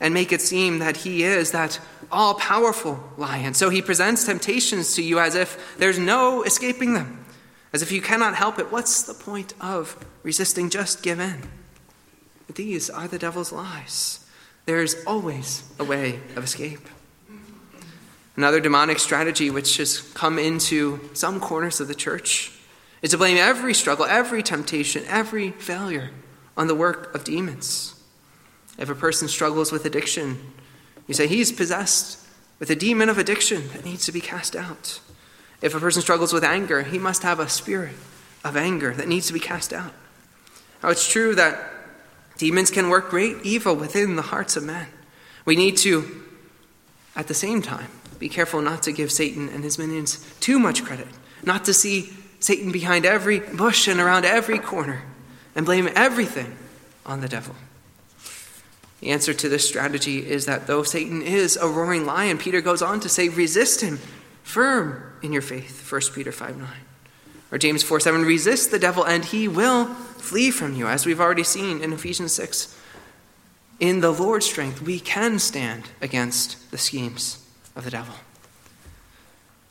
and 0.00 0.12
make 0.12 0.32
it 0.32 0.42
seem 0.42 0.80
that 0.80 0.98
he 0.98 1.22
is 1.22 1.52
that 1.52 1.80
all 2.12 2.34
powerful 2.34 3.02
lion. 3.16 3.54
So 3.54 3.70
he 3.70 3.80
presents 3.80 4.26
temptations 4.26 4.94
to 4.96 5.02
you 5.02 5.18
as 5.18 5.34
if 5.34 5.78
there's 5.78 5.98
no 5.98 6.42
escaping 6.42 6.92
them, 6.92 7.24
as 7.72 7.80
if 7.80 7.90
you 7.90 8.02
cannot 8.02 8.34
help 8.34 8.58
it. 8.58 8.70
What's 8.70 9.02
the 9.02 9.14
point 9.14 9.54
of 9.62 9.96
resisting? 10.22 10.68
Just 10.68 11.02
give 11.02 11.20
in. 11.20 11.59
These 12.54 12.90
are 12.90 13.08
the 13.08 13.18
devil's 13.18 13.52
lies. 13.52 14.26
There 14.66 14.82
is 14.82 15.02
always 15.06 15.64
a 15.78 15.84
way 15.84 16.20
of 16.36 16.44
escape. 16.44 16.88
Another 18.36 18.60
demonic 18.60 18.98
strategy 18.98 19.50
which 19.50 19.76
has 19.78 20.00
come 20.14 20.38
into 20.38 21.00
some 21.14 21.40
corners 21.40 21.80
of 21.80 21.88
the 21.88 21.94
church 21.94 22.52
is 23.02 23.10
to 23.10 23.18
blame 23.18 23.36
every 23.36 23.74
struggle, 23.74 24.04
every 24.04 24.42
temptation, 24.42 25.04
every 25.06 25.50
failure 25.52 26.10
on 26.56 26.66
the 26.66 26.74
work 26.74 27.14
of 27.14 27.24
demons. 27.24 27.94
If 28.78 28.88
a 28.88 28.94
person 28.94 29.28
struggles 29.28 29.72
with 29.72 29.84
addiction, 29.84 30.38
you 31.06 31.14
say 31.14 31.26
he's 31.26 31.52
possessed 31.52 32.26
with 32.58 32.70
a 32.70 32.76
demon 32.76 33.08
of 33.08 33.18
addiction 33.18 33.68
that 33.68 33.84
needs 33.84 34.06
to 34.06 34.12
be 34.12 34.20
cast 34.20 34.54
out. 34.54 35.00
If 35.60 35.74
a 35.74 35.80
person 35.80 36.02
struggles 36.02 36.32
with 36.32 36.44
anger, 36.44 36.82
he 36.82 36.98
must 36.98 37.22
have 37.22 37.40
a 37.40 37.48
spirit 37.48 37.94
of 38.44 38.56
anger 38.56 38.94
that 38.94 39.08
needs 39.08 39.26
to 39.26 39.32
be 39.32 39.40
cast 39.40 39.72
out. 39.72 39.92
Now, 40.82 40.88
it's 40.88 41.10
true 41.10 41.34
that 41.34 41.69
demons 42.40 42.70
can 42.70 42.88
work 42.88 43.10
great 43.10 43.36
evil 43.44 43.76
within 43.76 44.16
the 44.16 44.22
hearts 44.22 44.56
of 44.56 44.64
men. 44.64 44.86
We 45.44 45.56
need 45.56 45.76
to, 45.78 46.24
at 47.14 47.28
the 47.28 47.34
same 47.34 47.60
time, 47.60 47.88
be 48.18 48.30
careful 48.30 48.62
not 48.62 48.82
to 48.84 48.92
give 48.92 49.12
Satan 49.12 49.50
and 49.50 49.62
his 49.62 49.78
minions 49.78 50.24
too 50.40 50.58
much 50.58 50.82
credit, 50.82 51.08
not 51.44 51.66
to 51.66 51.74
see 51.74 52.14
Satan 52.40 52.72
behind 52.72 53.04
every 53.04 53.40
bush 53.40 53.86
and 53.88 54.00
around 54.00 54.24
every 54.24 54.58
corner 54.58 55.02
and 55.54 55.66
blame 55.66 55.90
everything 55.94 56.56
on 57.04 57.20
the 57.20 57.28
devil. 57.28 57.54
The 59.00 59.10
answer 59.10 59.34
to 59.34 59.48
this 59.50 59.68
strategy 59.68 60.26
is 60.26 60.46
that 60.46 60.66
though 60.66 60.82
Satan 60.82 61.20
is 61.20 61.58
a 61.58 61.68
roaring 61.68 62.06
lion, 62.06 62.38
Peter 62.38 62.62
goes 62.62 62.80
on 62.80 63.00
to 63.00 63.10
say, 63.10 63.28
resist 63.28 63.82
him, 63.82 63.98
firm 64.42 65.12
in 65.20 65.34
your 65.34 65.42
faith. 65.42 65.92
1 65.92 66.00
Peter 66.14 66.32
5 66.32 66.56
9. 66.56 66.68
Or 67.52 67.58
James 67.58 67.82
4 67.82 68.00
7, 68.00 68.24
resist 68.24 68.70
the 68.70 68.78
devil 68.78 69.04
and 69.04 69.24
he 69.24 69.48
will 69.48 69.86
flee 69.86 70.50
from 70.50 70.74
you, 70.74 70.86
as 70.86 71.06
we've 71.06 71.20
already 71.20 71.44
seen 71.44 71.82
in 71.82 71.92
Ephesians 71.92 72.32
6. 72.32 72.76
In 73.80 74.00
the 74.00 74.12
Lord's 74.12 74.46
strength, 74.46 74.82
we 74.82 75.00
can 75.00 75.38
stand 75.38 75.84
against 76.00 76.70
the 76.70 76.78
schemes 76.78 77.44
of 77.74 77.84
the 77.84 77.90
devil. 77.90 78.14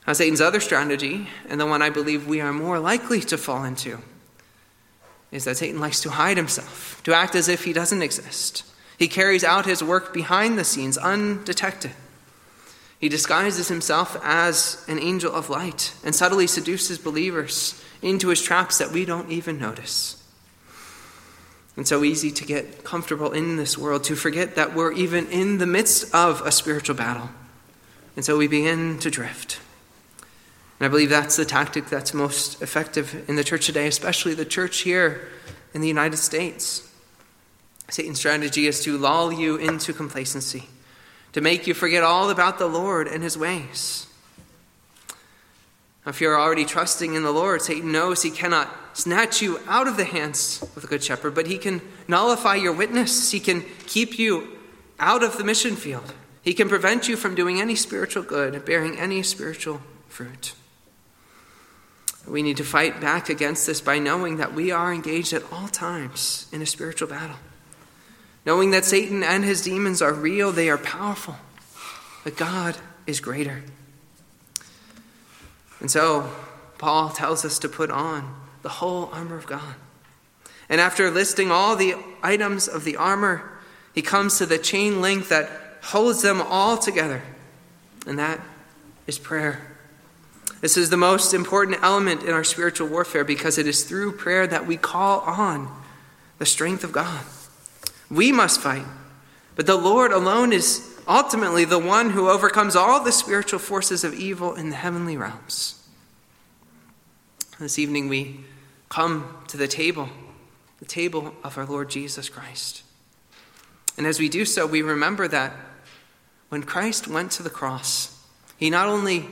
Now, 0.07 0.13
Satan's 0.13 0.41
other 0.41 0.59
strategy, 0.59 1.27
and 1.47 1.61
the 1.61 1.67
one 1.67 1.83
I 1.83 1.91
believe 1.91 2.27
we 2.27 2.41
are 2.41 2.51
more 2.51 2.79
likely 2.79 3.21
to 3.21 3.37
fall 3.37 3.63
into, 3.63 3.99
is 5.31 5.45
that 5.45 5.57
Satan 5.57 5.79
likes 5.79 6.01
to 6.01 6.09
hide 6.09 6.37
himself, 6.37 6.99
to 7.03 7.13
act 7.13 7.35
as 7.35 7.47
if 7.47 7.65
he 7.65 7.73
doesn't 7.73 8.01
exist. 8.01 8.63
He 8.97 9.07
carries 9.07 9.43
out 9.43 9.67
his 9.67 9.83
work 9.83 10.11
behind 10.11 10.57
the 10.57 10.63
scenes, 10.63 10.97
undetected. 10.97 11.91
He 12.99 13.09
disguises 13.09 13.69
himself 13.69 14.17
as 14.23 14.83
an 14.87 14.99
angel 14.99 15.33
of 15.33 15.49
light 15.49 15.93
and 16.03 16.13
subtly 16.13 16.47
seduces 16.47 16.97
believers 16.97 17.81
into 18.01 18.27
his 18.27 18.41
traps 18.41 18.77
that 18.77 18.91
we 18.91 19.05
don't 19.05 19.31
even 19.31 19.57
notice. 19.57 20.21
It's 21.77 21.89
so 21.89 22.03
easy 22.03 22.29
to 22.31 22.45
get 22.45 22.83
comfortable 22.83 23.31
in 23.31 23.55
this 23.55 23.77
world, 23.77 24.03
to 24.05 24.15
forget 24.17 24.55
that 24.55 24.75
we're 24.75 24.91
even 24.91 25.27
in 25.27 25.59
the 25.59 25.65
midst 25.65 26.13
of 26.13 26.41
a 26.41 26.51
spiritual 26.51 26.95
battle. 26.95 27.29
And 28.17 28.25
so 28.25 28.37
we 28.37 28.49
begin 28.49 28.99
to 28.99 29.09
drift. 29.09 29.61
And 30.77 30.85
I 30.85 30.89
believe 30.89 31.09
that's 31.09 31.37
the 31.37 31.45
tactic 31.45 31.85
that's 31.85 32.13
most 32.13 32.61
effective 32.61 33.29
in 33.29 33.37
the 33.37 33.45
church 33.45 33.65
today, 33.65 33.87
especially 33.87 34.33
the 34.33 34.43
church 34.43 34.79
here 34.79 35.29
in 35.73 35.79
the 35.79 35.87
United 35.87 36.17
States. 36.17 36.85
Satan's 37.89 38.19
strategy 38.19 38.67
is 38.67 38.83
to 38.83 38.97
lull 38.97 39.31
you 39.31 39.55
into 39.55 39.93
complacency, 39.93 40.65
to 41.33 41.41
make 41.41 41.67
you 41.67 41.73
forget 41.73 42.03
all 42.03 42.29
about 42.29 42.57
the 42.59 42.67
Lord 42.67 43.07
and 43.07 43.23
his 43.23 43.37
ways. 43.37 44.07
If 46.05 46.21
you're 46.21 46.39
already 46.39 46.65
trusting 46.65 47.13
in 47.13 47.23
the 47.23 47.31
Lord, 47.31 47.61
Satan 47.61 47.91
knows 47.91 48.23
he 48.23 48.31
cannot 48.31 48.73
snatch 48.93 49.41
you 49.41 49.59
out 49.67 49.87
of 49.87 49.95
the 49.95 50.05
hands 50.05 50.61
of 50.75 50.81
the 50.81 50.87
Good 50.87 51.03
Shepherd, 51.03 51.35
but 51.35 51.47
he 51.47 51.57
can 51.57 51.81
nullify 52.07 52.55
your 52.55 52.73
witness. 52.73 53.31
He 53.31 53.39
can 53.39 53.63
keep 53.85 54.17
you 54.17 54.57
out 54.99 55.23
of 55.23 55.37
the 55.37 55.43
mission 55.43 55.75
field. 55.75 56.13
He 56.41 56.53
can 56.53 56.69
prevent 56.69 57.07
you 57.07 57.15
from 57.15 57.35
doing 57.35 57.61
any 57.61 57.75
spiritual 57.75 58.23
good, 58.23 58.65
bearing 58.65 58.97
any 58.97 59.21
spiritual 59.23 59.81
fruit. 60.07 60.53
We 62.27 62.43
need 62.43 62.57
to 62.57 62.63
fight 62.63 62.99
back 62.99 63.29
against 63.29 63.67
this 63.67 63.81
by 63.81 63.99
knowing 63.99 64.37
that 64.37 64.53
we 64.53 64.71
are 64.71 64.93
engaged 64.93 65.33
at 65.33 65.43
all 65.51 65.67
times 65.67 66.47
in 66.51 66.61
a 66.61 66.65
spiritual 66.65 67.07
battle. 67.07 67.37
Knowing 68.45 68.71
that 68.71 68.85
Satan 68.85 69.23
and 69.23 69.43
his 69.43 69.61
demons 69.61 70.01
are 70.01 70.13
real, 70.13 70.51
they 70.51 70.69
are 70.69 70.77
powerful, 70.77 71.35
but 72.23 72.37
God 72.37 72.77
is 73.05 73.19
greater. 73.19 73.63
And 75.79 75.91
so, 75.91 76.31
Paul 76.77 77.09
tells 77.09 77.43
us 77.45 77.59
to 77.59 77.69
put 77.69 77.91
on 77.91 78.35
the 78.61 78.69
whole 78.69 79.09
armor 79.11 79.35
of 79.35 79.45
God. 79.45 79.75
And 80.69 80.79
after 80.79 81.09
listing 81.09 81.51
all 81.51 81.75
the 81.75 81.95
items 82.21 82.67
of 82.67 82.83
the 82.83 82.95
armor, 82.95 83.49
he 83.93 84.01
comes 84.01 84.37
to 84.37 84.45
the 84.45 84.57
chain 84.57 85.01
link 85.01 85.27
that 85.29 85.49
holds 85.81 86.21
them 86.21 86.41
all 86.41 86.77
together, 86.77 87.23
and 88.05 88.19
that 88.19 88.39
is 89.07 89.17
prayer. 89.17 89.61
This 90.61 90.77
is 90.77 90.89
the 90.89 90.97
most 90.97 91.33
important 91.33 91.81
element 91.81 92.23
in 92.23 92.31
our 92.31 92.43
spiritual 92.43 92.87
warfare 92.87 93.23
because 93.23 93.57
it 93.57 93.65
is 93.65 93.83
through 93.83 94.13
prayer 94.13 94.45
that 94.45 94.67
we 94.67 94.77
call 94.77 95.21
on 95.21 95.73
the 96.37 96.45
strength 96.45 96.83
of 96.83 96.91
God. 96.91 97.23
We 98.09 98.31
must 98.31 98.61
fight, 98.61 98.85
but 99.55 99.65
the 99.65 99.75
Lord 99.75 100.11
alone 100.11 100.51
is 100.53 100.99
ultimately 101.07 101.65
the 101.65 101.79
one 101.79 102.11
who 102.11 102.29
overcomes 102.29 102.75
all 102.75 103.03
the 103.03 103.11
spiritual 103.11 103.59
forces 103.59 104.03
of 104.03 104.13
evil 104.13 104.55
in 104.55 104.69
the 104.69 104.75
heavenly 104.75 105.17
realms. 105.17 105.75
This 107.59 107.77
evening 107.77 108.07
we 108.07 108.45
come 108.87 109.37
to 109.47 109.57
the 109.57 109.67
table, 109.67 110.09
the 110.79 110.85
table 110.85 111.33
of 111.43 111.57
our 111.57 111.65
Lord 111.65 111.89
Jesus 111.89 112.29
Christ. 112.29 112.83
And 113.97 114.07
as 114.07 114.19
we 114.19 114.29
do 114.29 114.45
so, 114.45 114.65
we 114.65 114.81
remember 114.81 115.27
that 115.27 115.53
when 116.47 116.63
Christ 116.63 117.07
went 117.07 117.31
to 117.33 117.43
the 117.43 117.49
cross, 117.49 118.25
he 118.57 118.69
not 118.69 118.87
only 118.87 119.27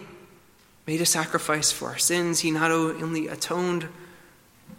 made 0.88 1.02
a 1.02 1.06
sacrifice 1.06 1.72
for 1.72 1.90
our 1.90 1.98
sins. 1.98 2.40
He 2.40 2.50
not 2.50 2.72
only 2.72 3.28
atoned 3.28 3.90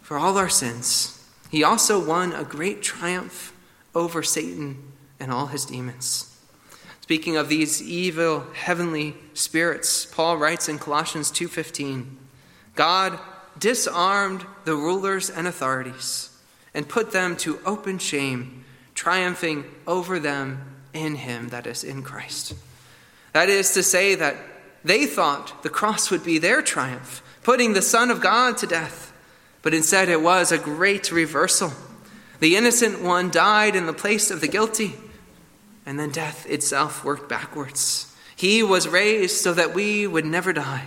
for 0.01 0.17
all 0.17 0.37
our 0.37 0.49
sins, 0.49 1.23
he 1.49 1.63
also 1.63 2.03
won 2.03 2.33
a 2.33 2.43
great 2.43 2.81
triumph 2.81 3.53
over 3.99 4.23
Satan 4.23 4.81
and 5.19 5.31
all 5.31 5.47
his 5.47 5.65
demons. 5.65 6.33
Speaking 7.01 7.35
of 7.35 7.49
these 7.49 7.81
evil 7.81 8.45
heavenly 8.53 9.15
spirits, 9.33 10.05
Paul 10.05 10.37
writes 10.37 10.69
in 10.69 10.79
Colossians 10.79 11.29
2:15, 11.29 12.17
God 12.75 13.19
disarmed 13.57 14.45
the 14.63 14.75
rulers 14.75 15.29
and 15.29 15.45
authorities 15.47 16.29
and 16.73 16.87
put 16.87 17.11
them 17.11 17.35
to 17.37 17.59
open 17.65 17.99
shame, 17.99 18.63
triumphing 18.95 19.65
over 19.85 20.17
them 20.17 20.61
in 20.93 21.15
him 21.15 21.49
that 21.49 21.67
is 21.67 21.83
in 21.83 22.01
Christ. 22.01 22.53
That 23.33 23.49
is 23.49 23.71
to 23.71 23.83
say 23.83 24.15
that 24.15 24.37
they 24.83 25.05
thought 25.05 25.61
the 25.61 25.69
cross 25.69 26.09
would 26.09 26.23
be 26.23 26.37
their 26.37 26.61
triumph, 26.61 27.21
putting 27.43 27.73
the 27.73 27.81
Son 27.81 28.09
of 28.09 28.21
God 28.21 28.57
to 28.59 28.67
death. 28.67 29.11
But 29.61 29.73
instead, 29.73 30.07
it 30.07 30.21
was 30.21 30.53
a 30.53 30.57
great 30.57 31.11
reversal. 31.11 31.73
The 32.39 32.55
innocent 32.55 33.01
one 33.01 33.29
died 33.29 33.75
in 33.75 33.85
the 33.85 33.93
place 33.93 34.31
of 34.31 34.41
the 34.41 34.47
guilty, 34.47 34.93
and 35.85 35.99
then 35.99 36.09
death 36.11 36.45
itself 36.49 37.03
worked 37.03 37.27
backwards. 37.27 38.15
He 38.35 38.63
was 38.63 38.87
raised 38.87 39.37
so 39.37 39.53
that 39.53 39.73
we 39.73 40.07
would 40.07 40.25
never 40.25 40.53
die, 40.53 40.85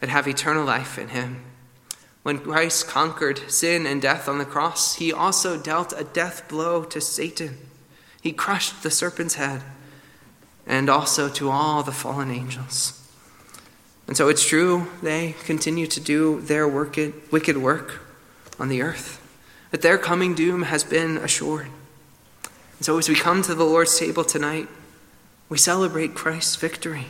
but 0.00 0.08
have 0.08 0.26
eternal 0.26 0.64
life 0.64 0.98
in 0.98 1.08
him. 1.08 1.44
When 2.24 2.40
Christ 2.40 2.88
conquered 2.88 3.50
sin 3.50 3.86
and 3.86 4.02
death 4.02 4.28
on 4.28 4.38
the 4.38 4.44
cross, 4.44 4.96
he 4.96 5.12
also 5.12 5.56
dealt 5.56 5.92
a 5.96 6.04
death 6.04 6.48
blow 6.48 6.82
to 6.84 7.00
Satan. 7.00 7.56
He 8.20 8.32
crushed 8.32 8.82
the 8.82 8.90
serpent's 8.90 9.34
head 9.34 9.62
and 10.66 10.90
also 10.90 11.28
to 11.30 11.50
all 11.50 11.82
the 11.82 11.92
fallen 11.92 12.30
angels. 12.30 12.94
And 14.08 14.16
so 14.16 14.28
it's 14.28 14.46
true, 14.46 14.88
they 15.02 15.36
continue 15.44 15.86
to 15.86 16.00
do 16.00 16.40
their 16.40 16.66
wicked 16.66 17.56
work 17.56 18.00
on 18.58 18.68
the 18.68 18.82
earth, 18.82 19.17
that 19.70 19.82
their 19.82 19.98
coming 19.98 20.34
doom 20.34 20.62
has 20.62 20.84
been 20.84 21.16
assured. 21.18 21.68
And 22.76 22.84
so 22.84 22.98
as 22.98 23.08
we 23.08 23.14
come 23.14 23.42
to 23.42 23.54
the 23.54 23.64
Lord's 23.64 23.98
table 23.98 24.24
tonight, 24.24 24.68
we 25.48 25.58
celebrate 25.58 26.14
Christ's 26.14 26.56
victory, 26.56 27.06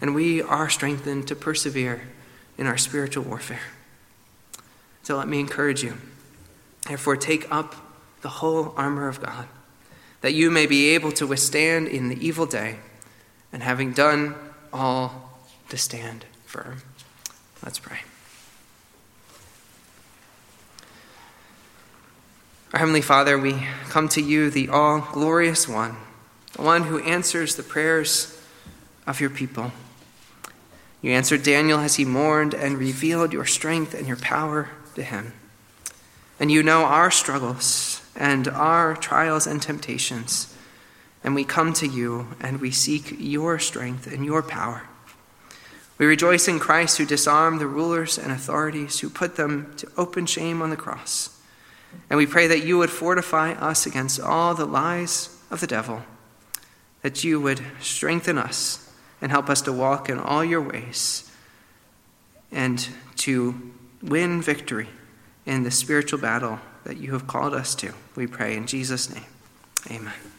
and 0.00 0.14
we 0.14 0.40
are 0.42 0.68
strengthened 0.68 1.28
to 1.28 1.36
persevere 1.36 2.08
in 2.56 2.66
our 2.66 2.78
spiritual 2.78 3.24
warfare. 3.24 3.60
So 5.02 5.16
let 5.16 5.28
me 5.28 5.40
encourage 5.40 5.82
you. 5.82 5.98
Therefore, 6.86 7.16
take 7.16 7.50
up 7.52 7.74
the 8.22 8.28
whole 8.28 8.74
armor 8.76 9.08
of 9.08 9.22
God 9.22 9.46
that 10.24 10.32
you 10.32 10.50
may 10.50 10.64
be 10.64 10.94
able 10.94 11.12
to 11.12 11.26
withstand 11.26 11.86
in 11.86 12.08
the 12.08 12.26
evil 12.26 12.46
day, 12.46 12.78
and 13.52 13.62
having 13.62 13.92
done 13.92 14.34
all, 14.72 15.38
to 15.68 15.76
stand 15.76 16.24
firm. 16.46 16.80
Let's 17.62 17.78
pray. 17.78 17.98
Our 22.74 22.80
Heavenly 22.80 23.02
Father, 23.02 23.38
we 23.38 23.68
come 23.88 24.08
to 24.08 24.20
you, 24.20 24.50
the 24.50 24.68
all 24.68 24.98
glorious 25.12 25.68
one, 25.68 25.96
the 26.54 26.62
one 26.62 26.82
who 26.82 26.98
answers 26.98 27.54
the 27.54 27.62
prayers 27.62 28.36
of 29.06 29.20
your 29.20 29.30
people. 29.30 29.70
You 31.00 31.12
answered 31.12 31.44
Daniel 31.44 31.78
as 31.78 31.94
he 31.94 32.04
mourned 32.04 32.52
and 32.52 32.76
revealed 32.76 33.32
your 33.32 33.44
strength 33.44 33.94
and 33.94 34.08
your 34.08 34.16
power 34.16 34.70
to 34.96 35.04
him. 35.04 35.34
And 36.40 36.50
you 36.50 36.64
know 36.64 36.82
our 36.82 37.12
struggles 37.12 38.02
and 38.16 38.48
our 38.48 38.96
trials 38.96 39.46
and 39.46 39.62
temptations. 39.62 40.52
And 41.22 41.32
we 41.36 41.44
come 41.44 41.74
to 41.74 41.86
you 41.86 42.26
and 42.40 42.60
we 42.60 42.72
seek 42.72 43.14
your 43.20 43.60
strength 43.60 44.08
and 44.08 44.24
your 44.24 44.42
power. 44.42 44.82
We 45.96 46.06
rejoice 46.06 46.48
in 46.48 46.58
Christ 46.58 46.98
who 46.98 47.06
disarmed 47.06 47.60
the 47.60 47.68
rulers 47.68 48.18
and 48.18 48.32
authorities, 48.32 48.98
who 48.98 49.08
put 49.08 49.36
them 49.36 49.74
to 49.76 49.88
open 49.96 50.26
shame 50.26 50.60
on 50.60 50.70
the 50.70 50.76
cross. 50.76 51.33
And 52.10 52.16
we 52.16 52.26
pray 52.26 52.46
that 52.46 52.64
you 52.64 52.78
would 52.78 52.90
fortify 52.90 53.52
us 53.52 53.86
against 53.86 54.20
all 54.20 54.54
the 54.54 54.66
lies 54.66 55.36
of 55.50 55.60
the 55.60 55.66
devil, 55.66 56.02
that 57.02 57.24
you 57.24 57.40
would 57.40 57.60
strengthen 57.80 58.38
us 58.38 58.92
and 59.20 59.30
help 59.30 59.48
us 59.48 59.62
to 59.62 59.72
walk 59.72 60.08
in 60.08 60.18
all 60.18 60.44
your 60.44 60.60
ways 60.60 61.30
and 62.52 62.88
to 63.16 63.72
win 64.02 64.42
victory 64.42 64.88
in 65.46 65.62
the 65.62 65.70
spiritual 65.70 66.18
battle 66.18 66.60
that 66.84 66.98
you 66.98 67.12
have 67.12 67.26
called 67.26 67.54
us 67.54 67.74
to. 67.76 67.92
We 68.14 68.26
pray 68.26 68.56
in 68.56 68.66
Jesus' 68.66 69.12
name. 69.12 69.24
Amen. 69.90 70.33